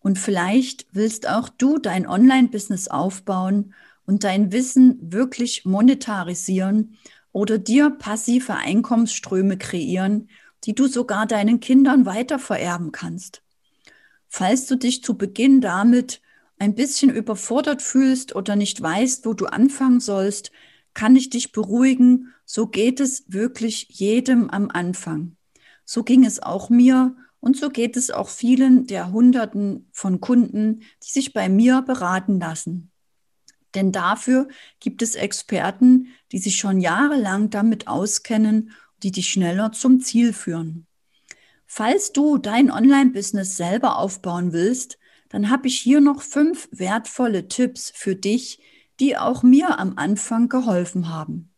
Und 0.00 0.18
vielleicht 0.18 0.86
willst 0.90 1.28
auch 1.28 1.48
du 1.48 1.78
dein 1.78 2.08
Online-Business 2.08 2.88
aufbauen 2.88 3.72
und 4.04 4.24
dein 4.24 4.50
Wissen 4.50 4.98
wirklich 5.00 5.64
monetarisieren 5.64 6.96
oder 7.30 7.58
dir 7.58 7.90
passive 7.90 8.56
Einkommensströme 8.56 9.58
kreieren, 9.58 10.28
die 10.64 10.74
du 10.74 10.86
sogar 10.86 11.26
deinen 11.26 11.60
Kindern 11.60 12.06
weitervererben 12.06 12.92
kannst. 12.92 13.42
Falls 14.28 14.66
du 14.66 14.76
dich 14.76 15.02
zu 15.02 15.16
Beginn 15.16 15.60
damit 15.60 16.20
ein 16.58 16.74
bisschen 16.74 17.10
überfordert 17.10 17.82
fühlst 17.82 18.34
oder 18.34 18.56
nicht 18.56 18.80
weißt, 18.80 19.26
wo 19.26 19.34
du 19.34 19.46
anfangen 19.46 20.00
sollst, 20.00 20.50
kann 20.94 21.16
ich 21.16 21.30
dich 21.30 21.52
beruhigen, 21.52 22.32
so 22.44 22.66
geht 22.66 23.00
es 23.00 23.24
wirklich 23.28 23.86
jedem 23.88 24.48
am 24.50 24.70
Anfang. 24.70 25.36
So 25.84 26.02
ging 26.04 26.24
es 26.24 26.42
auch 26.42 26.70
mir 26.70 27.16
und 27.40 27.56
so 27.56 27.68
geht 27.68 27.96
es 27.96 28.10
auch 28.10 28.28
vielen 28.28 28.86
der 28.86 29.12
Hunderten 29.12 29.88
von 29.92 30.20
Kunden, 30.20 30.80
die 31.02 31.10
sich 31.10 31.32
bei 31.32 31.48
mir 31.48 31.82
beraten 31.82 32.40
lassen. 32.40 32.90
Denn 33.74 33.92
dafür 33.92 34.48
gibt 34.78 35.02
es 35.02 35.16
Experten, 35.16 36.08
die 36.32 36.38
sich 36.38 36.56
schon 36.56 36.80
jahrelang 36.80 37.50
damit 37.50 37.88
auskennen 37.88 38.70
die 39.04 39.12
dich 39.12 39.30
schneller 39.30 39.70
zum 39.70 40.00
Ziel 40.00 40.32
führen. 40.32 40.88
Falls 41.66 42.12
du 42.12 42.38
dein 42.38 42.70
Online-Business 42.70 43.56
selber 43.56 43.98
aufbauen 43.98 44.52
willst, 44.52 44.98
dann 45.28 45.50
habe 45.50 45.68
ich 45.68 45.78
hier 45.78 46.00
noch 46.00 46.22
fünf 46.22 46.68
wertvolle 46.72 47.48
Tipps 47.48 47.92
für 47.94 48.16
dich, 48.16 48.60
die 49.00 49.16
auch 49.16 49.42
mir 49.42 49.78
am 49.78 49.96
Anfang 49.96 50.48
geholfen 50.48 51.08
haben. 51.08 51.50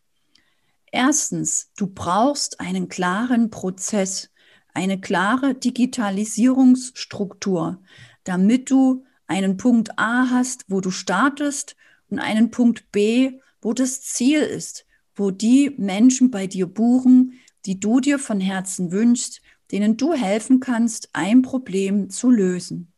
Erstens, 0.90 1.70
du 1.76 1.86
brauchst 1.86 2.60
einen 2.60 2.88
klaren 2.88 3.50
Prozess, 3.50 4.30
eine 4.72 5.00
klare 5.00 5.54
Digitalisierungsstruktur, 5.54 7.82
damit 8.24 8.70
du 8.70 9.04
einen 9.26 9.56
Punkt 9.56 9.98
A 9.98 10.30
hast, 10.30 10.64
wo 10.68 10.80
du 10.80 10.90
startest 10.90 11.76
und 12.08 12.18
einen 12.18 12.50
Punkt 12.50 12.90
B, 12.92 13.40
wo 13.60 13.72
das 13.72 14.02
Ziel 14.02 14.40
ist, 14.40 14.86
wo 15.16 15.30
die 15.30 15.74
Menschen 15.78 16.30
bei 16.30 16.46
dir 16.46 16.66
buchen, 16.66 17.40
die 17.64 17.80
du 17.80 18.00
dir 18.00 18.18
von 18.18 18.40
Herzen 18.40 18.92
wünschst, 18.92 19.42
denen 19.72 19.96
du 19.96 20.12
helfen 20.12 20.60
kannst, 20.60 21.10
ein 21.12 21.42
Problem 21.42 22.10
zu 22.10 22.30
lösen. 22.30 22.92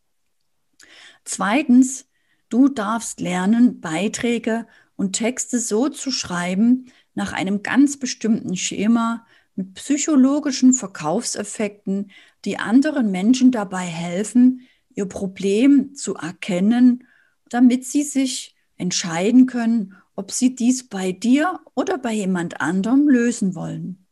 Zweitens, 1.25 2.07
du 2.49 2.69
darfst 2.69 3.21
lernen, 3.21 3.81
Beiträge 3.81 4.67
und 4.97 5.13
Texte 5.13 5.59
so 5.59 5.89
zu 5.89 6.11
schreiben, 6.11 6.87
nach 7.15 7.33
einem 7.33 7.63
ganz 7.63 7.97
bestimmten 7.97 8.57
Schema, 8.57 9.27
mit 9.55 9.75
psychologischen 9.75 10.73
Verkaufseffekten, 10.73 12.13
die 12.45 12.59
anderen 12.59 13.11
Menschen 13.11 13.51
dabei 13.51 13.85
helfen, 13.85 14.63
ihr 14.95 15.07
Problem 15.07 15.95
zu 15.95 16.15
erkennen, 16.15 17.05
damit 17.49 17.85
sie 17.85 18.05
sich 18.05 18.55
entscheiden 18.77 19.47
können, 19.47 19.97
ob 20.19 20.33
sie 20.33 20.57
dies 20.57 20.89
bei 20.89 21.13
dir 21.13 21.61
oder 21.77 21.97
bei 21.97 22.13
jemand 22.13 22.61
anderem 22.61 23.09
lösen 23.09 23.55
wollen. 23.55 24.05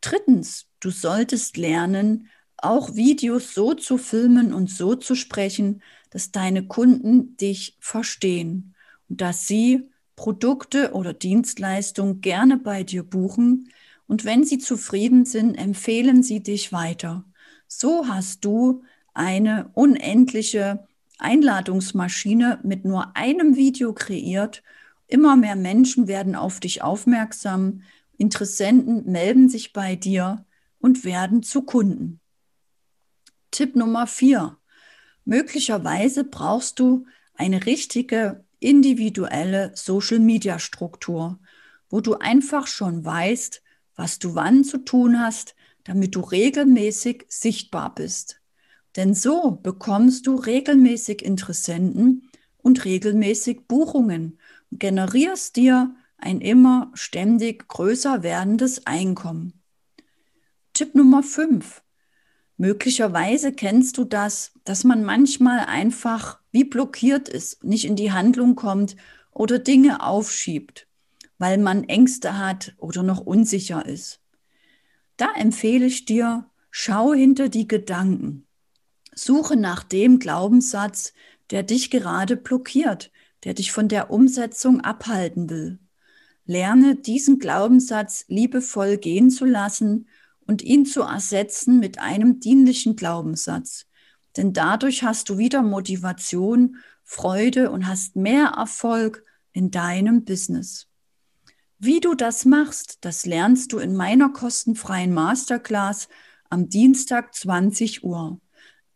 Drittens, 0.00 0.68
du 0.78 0.90
solltest 0.90 1.56
lernen, 1.56 2.28
auch 2.56 2.94
Videos 2.94 3.52
so 3.52 3.74
zu 3.74 3.98
filmen 3.98 4.54
und 4.54 4.70
so 4.70 4.94
zu 4.94 5.16
sprechen, 5.16 5.82
dass 6.10 6.30
deine 6.30 6.68
Kunden 6.68 7.36
dich 7.36 7.76
verstehen 7.80 8.76
und 9.08 9.20
dass 9.20 9.48
sie 9.48 9.90
Produkte 10.14 10.92
oder 10.92 11.12
Dienstleistungen 11.12 12.20
gerne 12.20 12.56
bei 12.56 12.84
dir 12.84 13.02
buchen 13.02 13.72
und 14.06 14.24
wenn 14.24 14.44
sie 14.44 14.58
zufrieden 14.58 15.24
sind, 15.24 15.56
empfehlen 15.56 16.22
sie 16.22 16.40
dich 16.40 16.72
weiter. 16.72 17.24
So 17.66 18.06
hast 18.06 18.44
du 18.44 18.84
eine 19.12 19.70
unendliche 19.74 20.86
Einladungsmaschine 21.18 22.60
mit 22.62 22.84
nur 22.84 23.16
einem 23.16 23.56
Video 23.56 23.92
kreiert 23.92 24.62
Immer 25.10 25.34
mehr 25.34 25.56
Menschen 25.56 26.06
werden 26.06 26.36
auf 26.36 26.60
dich 26.60 26.82
aufmerksam, 26.82 27.82
Interessenten 28.16 29.10
melden 29.10 29.48
sich 29.48 29.72
bei 29.72 29.96
dir 29.96 30.46
und 30.78 31.04
werden 31.04 31.42
zu 31.42 31.62
Kunden. 31.62 32.20
Tipp 33.50 33.74
Nummer 33.74 34.06
vier. 34.06 34.58
Möglicherweise 35.24 36.22
brauchst 36.22 36.78
du 36.78 37.06
eine 37.34 37.66
richtige 37.66 38.44
individuelle 38.60 39.72
Social-Media-Struktur, 39.74 41.40
wo 41.88 42.00
du 42.00 42.14
einfach 42.14 42.68
schon 42.68 43.04
weißt, 43.04 43.62
was 43.96 44.20
du 44.20 44.36
wann 44.36 44.62
zu 44.62 44.78
tun 44.78 45.18
hast, 45.18 45.56
damit 45.82 46.14
du 46.14 46.20
regelmäßig 46.20 47.24
sichtbar 47.28 47.96
bist. 47.96 48.40
Denn 48.94 49.14
so 49.14 49.58
bekommst 49.60 50.28
du 50.28 50.36
regelmäßig 50.36 51.22
Interessenten 51.22 52.30
und 52.58 52.84
regelmäßig 52.84 53.66
Buchungen 53.66 54.38
generierst 54.70 55.56
dir 55.56 55.94
ein 56.18 56.40
immer 56.40 56.90
ständig 56.94 57.68
größer 57.68 58.22
werdendes 58.22 58.86
Einkommen. 58.86 59.62
Tipp 60.72 60.94
Nummer 60.94 61.22
5. 61.22 61.82
Möglicherweise 62.56 63.52
kennst 63.52 63.96
du 63.98 64.04
das, 64.04 64.52
dass 64.64 64.84
man 64.84 65.02
manchmal 65.02 65.60
einfach 65.60 66.40
wie 66.52 66.64
blockiert 66.64 67.28
ist, 67.28 67.64
nicht 67.64 67.84
in 67.84 67.96
die 67.96 68.12
Handlung 68.12 68.54
kommt 68.54 68.96
oder 69.32 69.58
Dinge 69.58 70.02
aufschiebt, 70.02 70.86
weil 71.38 71.58
man 71.58 71.84
Ängste 71.84 72.38
hat 72.38 72.74
oder 72.78 73.02
noch 73.02 73.20
unsicher 73.20 73.86
ist. 73.86 74.20
Da 75.16 75.32
empfehle 75.36 75.86
ich 75.86 76.04
dir, 76.04 76.50
schau 76.70 77.14
hinter 77.14 77.48
die 77.48 77.66
Gedanken. 77.66 78.46
Suche 79.14 79.56
nach 79.56 79.82
dem 79.82 80.18
Glaubenssatz, 80.18 81.14
der 81.50 81.62
dich 81.62 81.90
gerade 81.90 82.36
blockiert, 82.36 83.10
der 83.44 83.54
dich 83.54 83.72
von 83.72 83.88
der 83.88 84.10
Umsetzung 84.10 84.80
abhalten 84.80 85.48
will. 85.50 85.78
Lerne 86.44 86.96
diesen 86.96 87.38
Glaubenssatz 87.38 88.24
liebevoll 88.28 88.96
gehen 88.96 89.30
zu 89.30 89.44
lassen 89.44 90.08
und 90.46 90.62
ihn 90.62 90.84
zu 90.84 91.02
ersetzen 91.02 91.78
mit 91.78 91.98
einem 92.00 92.40
dienlichen 92.40 92.96
Glaubenssatz. 92.96 93.86
Denn 94.36 94.52
dadurch 94.52 95.02
hast 95.02 95.28
du 95.28 95.38
wieder 95.38 95.62
Motivation, 95.62 96.76
Freude 97.04 97.70
und 97.70 97.86
hast 97.86 98.16
mehr 98.16 98.54
Erfolg 98.56 99.24
in 99.52 99.70
deinem 99.70 100.24
Business. 100.24 100.86
Wie 101.78 102.00
du 102.00 102.14
das 102.14 102.44
machst, 102.44 102.98
das 103.00 103.26
lernst 103.26 103.72
du 103.72 103.78
in 103.78 103.96
meiner 103.96 104.28
kostenfreien 104.28 105.14
Masterclass 105.14 106.08
am 106.48 106.68
Dienstag 106.68 107.34
20 107.34 108.04
Uhr. 108.04 108.40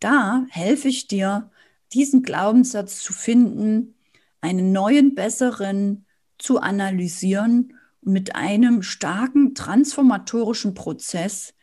Da 0.01 0.45
helfe 0.51 0.89
ich 0.89 1.07
dir, 1.07 1.51
diesen 1.93 2.23
Glaubenssatz 2.23 3.01
zu 3.01 3.13
finden, 3.13 3.95
einen 4.45 4.73
neuen, 4.73 5.15
besseren 5.15 6.05
zu 6.37 6.61
analysieren 6.61 7.73
und 8.03 8.13
mit 8.13 8.37
einem 8.37 8.83
starken 8.83 9.55
transformatorischen 9.55 10.75
Prozess 10.75 11.55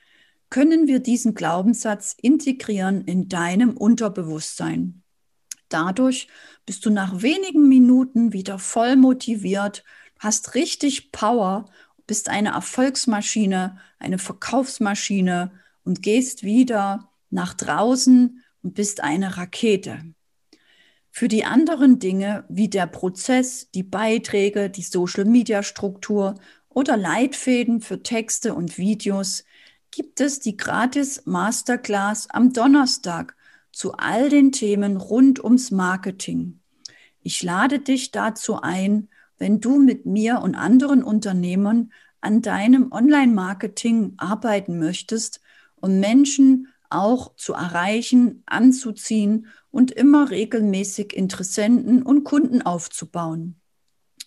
können 0.50 0.88
wir 0.88 1.00
diesen 1.00 1.36
Glaubenssatz 1.36 2.16
integrieren 2.20 3.02
in 3.02 3.30
deinem 3.30 3.78
Unterbewusstsein. 3.78 5.04
Dadurch 5.70 6.28
bist 6.66 6.84
du 6.84 6.90
nach 6.90 7.22
wenigen 7.22 7.70
Minuten 7.70 8.34
wieder 8.34 8.58
voll 8.58 8.96
motiviert, 8.96 9.84
hast 10.18 10.56
richtig 10.56 11.12
Power, 11.12 11.66
bist 12.08 12.30
eine 12.30 12.50
Erfolgsmaschine, 12.50 13.78
eine 14.00 14.18
Verkaufsmaschine 14.18 15.52
und 15.84 16.02
gehst 16.02 16.42
wieder 16.42 17.12
nach 17.30 17.54
draußen 17.54 18.44
und 18.64 18.74
bist 18.74 19.04
eine 19.04 19.38
Rakete. 19.38 20.04
Für 21.12 21.28
die 21.28 21.44
anderen 21.44 22.00
Dinge 22.00 22.46
wie 22.48 22.70
der 22.70 22.88
Prozess, 22.88 23.70
die 23.72 23.84
Beiträge, 23.84 24.70
die 24.70 24.82
Social-Media-Struktur 24.82 26.36
oder 26.70 26.96
Leitfäden 26.96 27.82
für 27.82 28.02
Texte 28.02 28.56
und 28.56 28.78
Videos 28.78 29.44
gibt 29.92 30.22
es 30.22 30.40
die 30.40 30.56
gratis 30.56 31.26
Masterclass 31.26 32.30
am 32.30 32.54
Donnerstag 32.54 33.36
zu 33.74 33.94
all 33.94 34.30
den 34.30 34.54
Themen 34.54 34.96
rund 34.96 35.44
ums 35.44 35.70
Marketing. 35.70 36.60
Ich 37.22 37.44
lade 37.44 37.80
dich 37.80 38.12
dazu 38.12 38.62
ein, 38.62 39.10
wenn 39.38 39.60
du 39.60 39.80
mit 39.80 40.06
mir 40.06 40.40
und 40.42 40.56
anderen 40.56 41.04
Unternehmern 41.04 41.92
an 42.22 42.42
deinem 42.42 42.92
Online-Marketing 42.92 44.14
arbeiten 44.18 44.80
möchtest 44.80 45.42
und 45.76 46.00
Menschen 46.00 46.68
auch 46.92 47.36
zu 47.36 47.54
erreichen, 47.54 48.44
anzuziehen 48.46 49.48
und 49.70 49.92
immer 49.92 50.30
regelmäßig 50.30 51.14
Interessenten 51.14 52.04
und 52.04 52.24
Kunden 52.24 52.62
aufzubauen. 52.62 53.60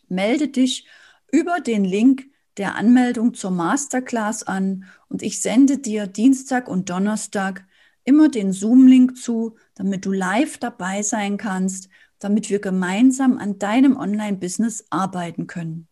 Melde 0.09 0.49
dich 0.49 0.87
über 1.31 1.61
den 1.61 1.85
Link 1.85 2.27
der 2.57 2.77
Anmeldung 2.77 3.35
zur 3.35 3.51
Masterclass 3.51 4.45
an 4.45 4.85
und 5.09 5.23
ich 5.23 5.41
sende 5.41 5.79
dir 5.79 6.07
Dienstag 6.07 6.69
und 6.69 6.91
Donnerstag 6.91 7.67
immer 8.05 8.29
den 8.29 8.53
Zoom-Link 8.53 9.17
zu, 9.17 9.57
damit 9.75 10.05
du 10.05 10.13
live 10.13 10.59
dabei 10.59 11.03
sein 11.03 11.37
kannst, 11.37 11.89
damit 12.19 12.51
wir 12.51 12.61
gemeinsam 12.61 13.39
an 13.39 13.59
deinem 13.59 13.97
Online-Business 13.97 14.87
arbeiten 14.91 15.47
können. 15.47 15.89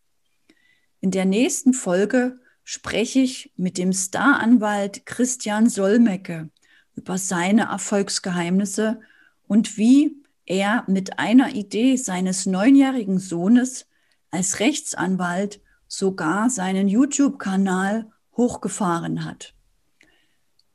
In 1.00 1.11
der 1.11 1.24
nächsten 1.24 1.74
Folge 1.74 2.38
spreche 2.64 3.18
ich 3.18 3.52
mit 3.56 3.76
dem 3.76 3.92
Staranwalt 3.92 5.04
Christian 5.04 5.68
Solmecke 5.68 6.50
über 6.94 7.18
seine 7.18 7.62
Erfolgsgeheimnisse 7.62 9.00
und 9.46 9.76
wie 9.76 10.22
er 10.46 10.85
mit 10.87 11.18
einer 11.18 11.55
Idee 11.55 11.96
seines 11.96 12.46
neunjährigen 12.46 13.18
Sohnes 13.18 13.87
als 14.31 14.61
Rechtsanwalt 14.61 15.61
sogar 15.87 16.50
seinen 16.50 16.88
YouTube-Kanal 16.88 18.11
hochgefahren 18.37 19.24
hat. 19.24 19.55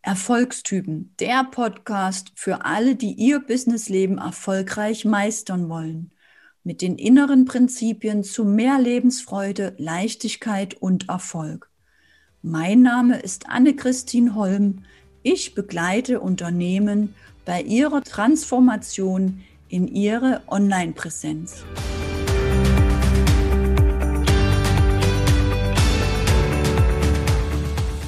Erfolgstypen, 0.01 1.13
der 1.19 1.43
Podcast 1.43 2.31
für 2.35 2.63
alle, 2.63 2.95
die 2.95 3.13
ihr 3.13 3.39
Businessleben 3.39 4.19
erfolgreich 4.19 5.03
meistern 5.03 5.67
wollen, 5.69 6.11
mit 6.63 6.81
den 6.81 6.97
inneren 6.97 7.45
Prinzipien 7.45 8.23
zu 8.23 8.45
mehr 8.45 8.79
Lebensfreude, 8.79 9.73
Leichtigkeit 9.77 10.75
und 10.75 11.09
Erfolg. 11.09 11.69
Mein 12.41 12.83
Name 12.83 13.19
ist 13.19 13.49
Anne-Christine 13.49 14.35
Holm. 14.35 14.83
Ich 15.29 15.53
begleite 15.55 16.21
Unternehmen 16.21 17.13
bei 17.43 17.61
ihrer 17.61 18.01
Transformation 18.01 19.41
in 19.67 19.89
ihre 19.89 20.39
Online-Präsenz. 20.47 21.65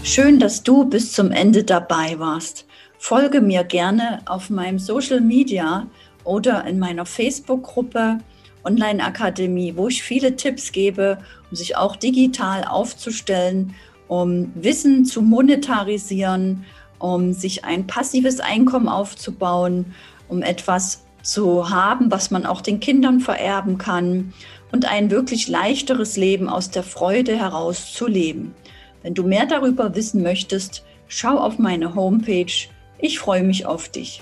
Schön, 0.02 0.40
dass 0.40 0.64
du 0.64 0.86
bis 0.86 1.12
zum 1.12 1.32
Ende 1.32 1.66
dabei 1.66 2.18
warst. 2.20 2.66
Folge 2.98 3.42
mir 3.42 3.66
gerne 3.66 4.22
auf 4.26 4.50
meinem 4.50 4.80
Social 4.80 5.20
Media 5.20 5.88
oder 6.24 6.64
in 6.64 6.80
meiner 6.80 7.06
Facebook-Gruppe 7.06 8.20
Online 8.64 9.04
Akademie, 9.04 9.74
wo 9.76 9.90
ich 9.90 10.02
viele 10.02 10.38
Tipps 10.38 10.72
gebe, 10.72 11.18
um 11.50 11.58
sich 11.58 11.76
auch 11.76 11.98
digital 11.98 12.64
aufzustellen, 12.64 13.76
um 14.08 14.54
Wissen 14.56 15.04
zu 15.04 15.22
monetarisieren, 15.22 16.66
um 17.00 17.34
sich 17.34 17.66
ein 17.66 17.88
passives 17.88 18.40
Einkommen 18.40 18.88
aufzubauen, 18.88 19.96
um 20.28 20.44
etwas 20.44 21.04
zu 21.24 21.70
haben, 21.70 22.12
was 22.12 22.32
man 22.32 22.46
auch 22.46 22.62
den 22.62 22.80
Kindern 22.80 23.20
vererben 23.20 23.78
kann 23.78 24.34
und 24.72 24.86
ein 24.86 25.10
wirklich 25.12 25.48
leichteres 25.48 26.18
Leben 26.18 26.48
aus 26.48 26.70
der 26.70 26.84
Freude 26.84 27.36
heraus 27.38 27.94
zu 27.94 28.08
leben. 28.08 28.54
Wenn 29.02 29.16
du 29.16 29.24
mehr 29.24 29.46
darüber 29.46 29.96
wissen 29.96 30.22
möchtest, 30.22 30.84
schau 31.08 31.38
auf 31.38 31.58
meine 31.58 31.96
Homepage. 31.96 32.68
Ich 33.00 33.20
freue 33.20 33.44
mich 33.44 33.66
auf 33.66 33.90
dich. 33.90 34.22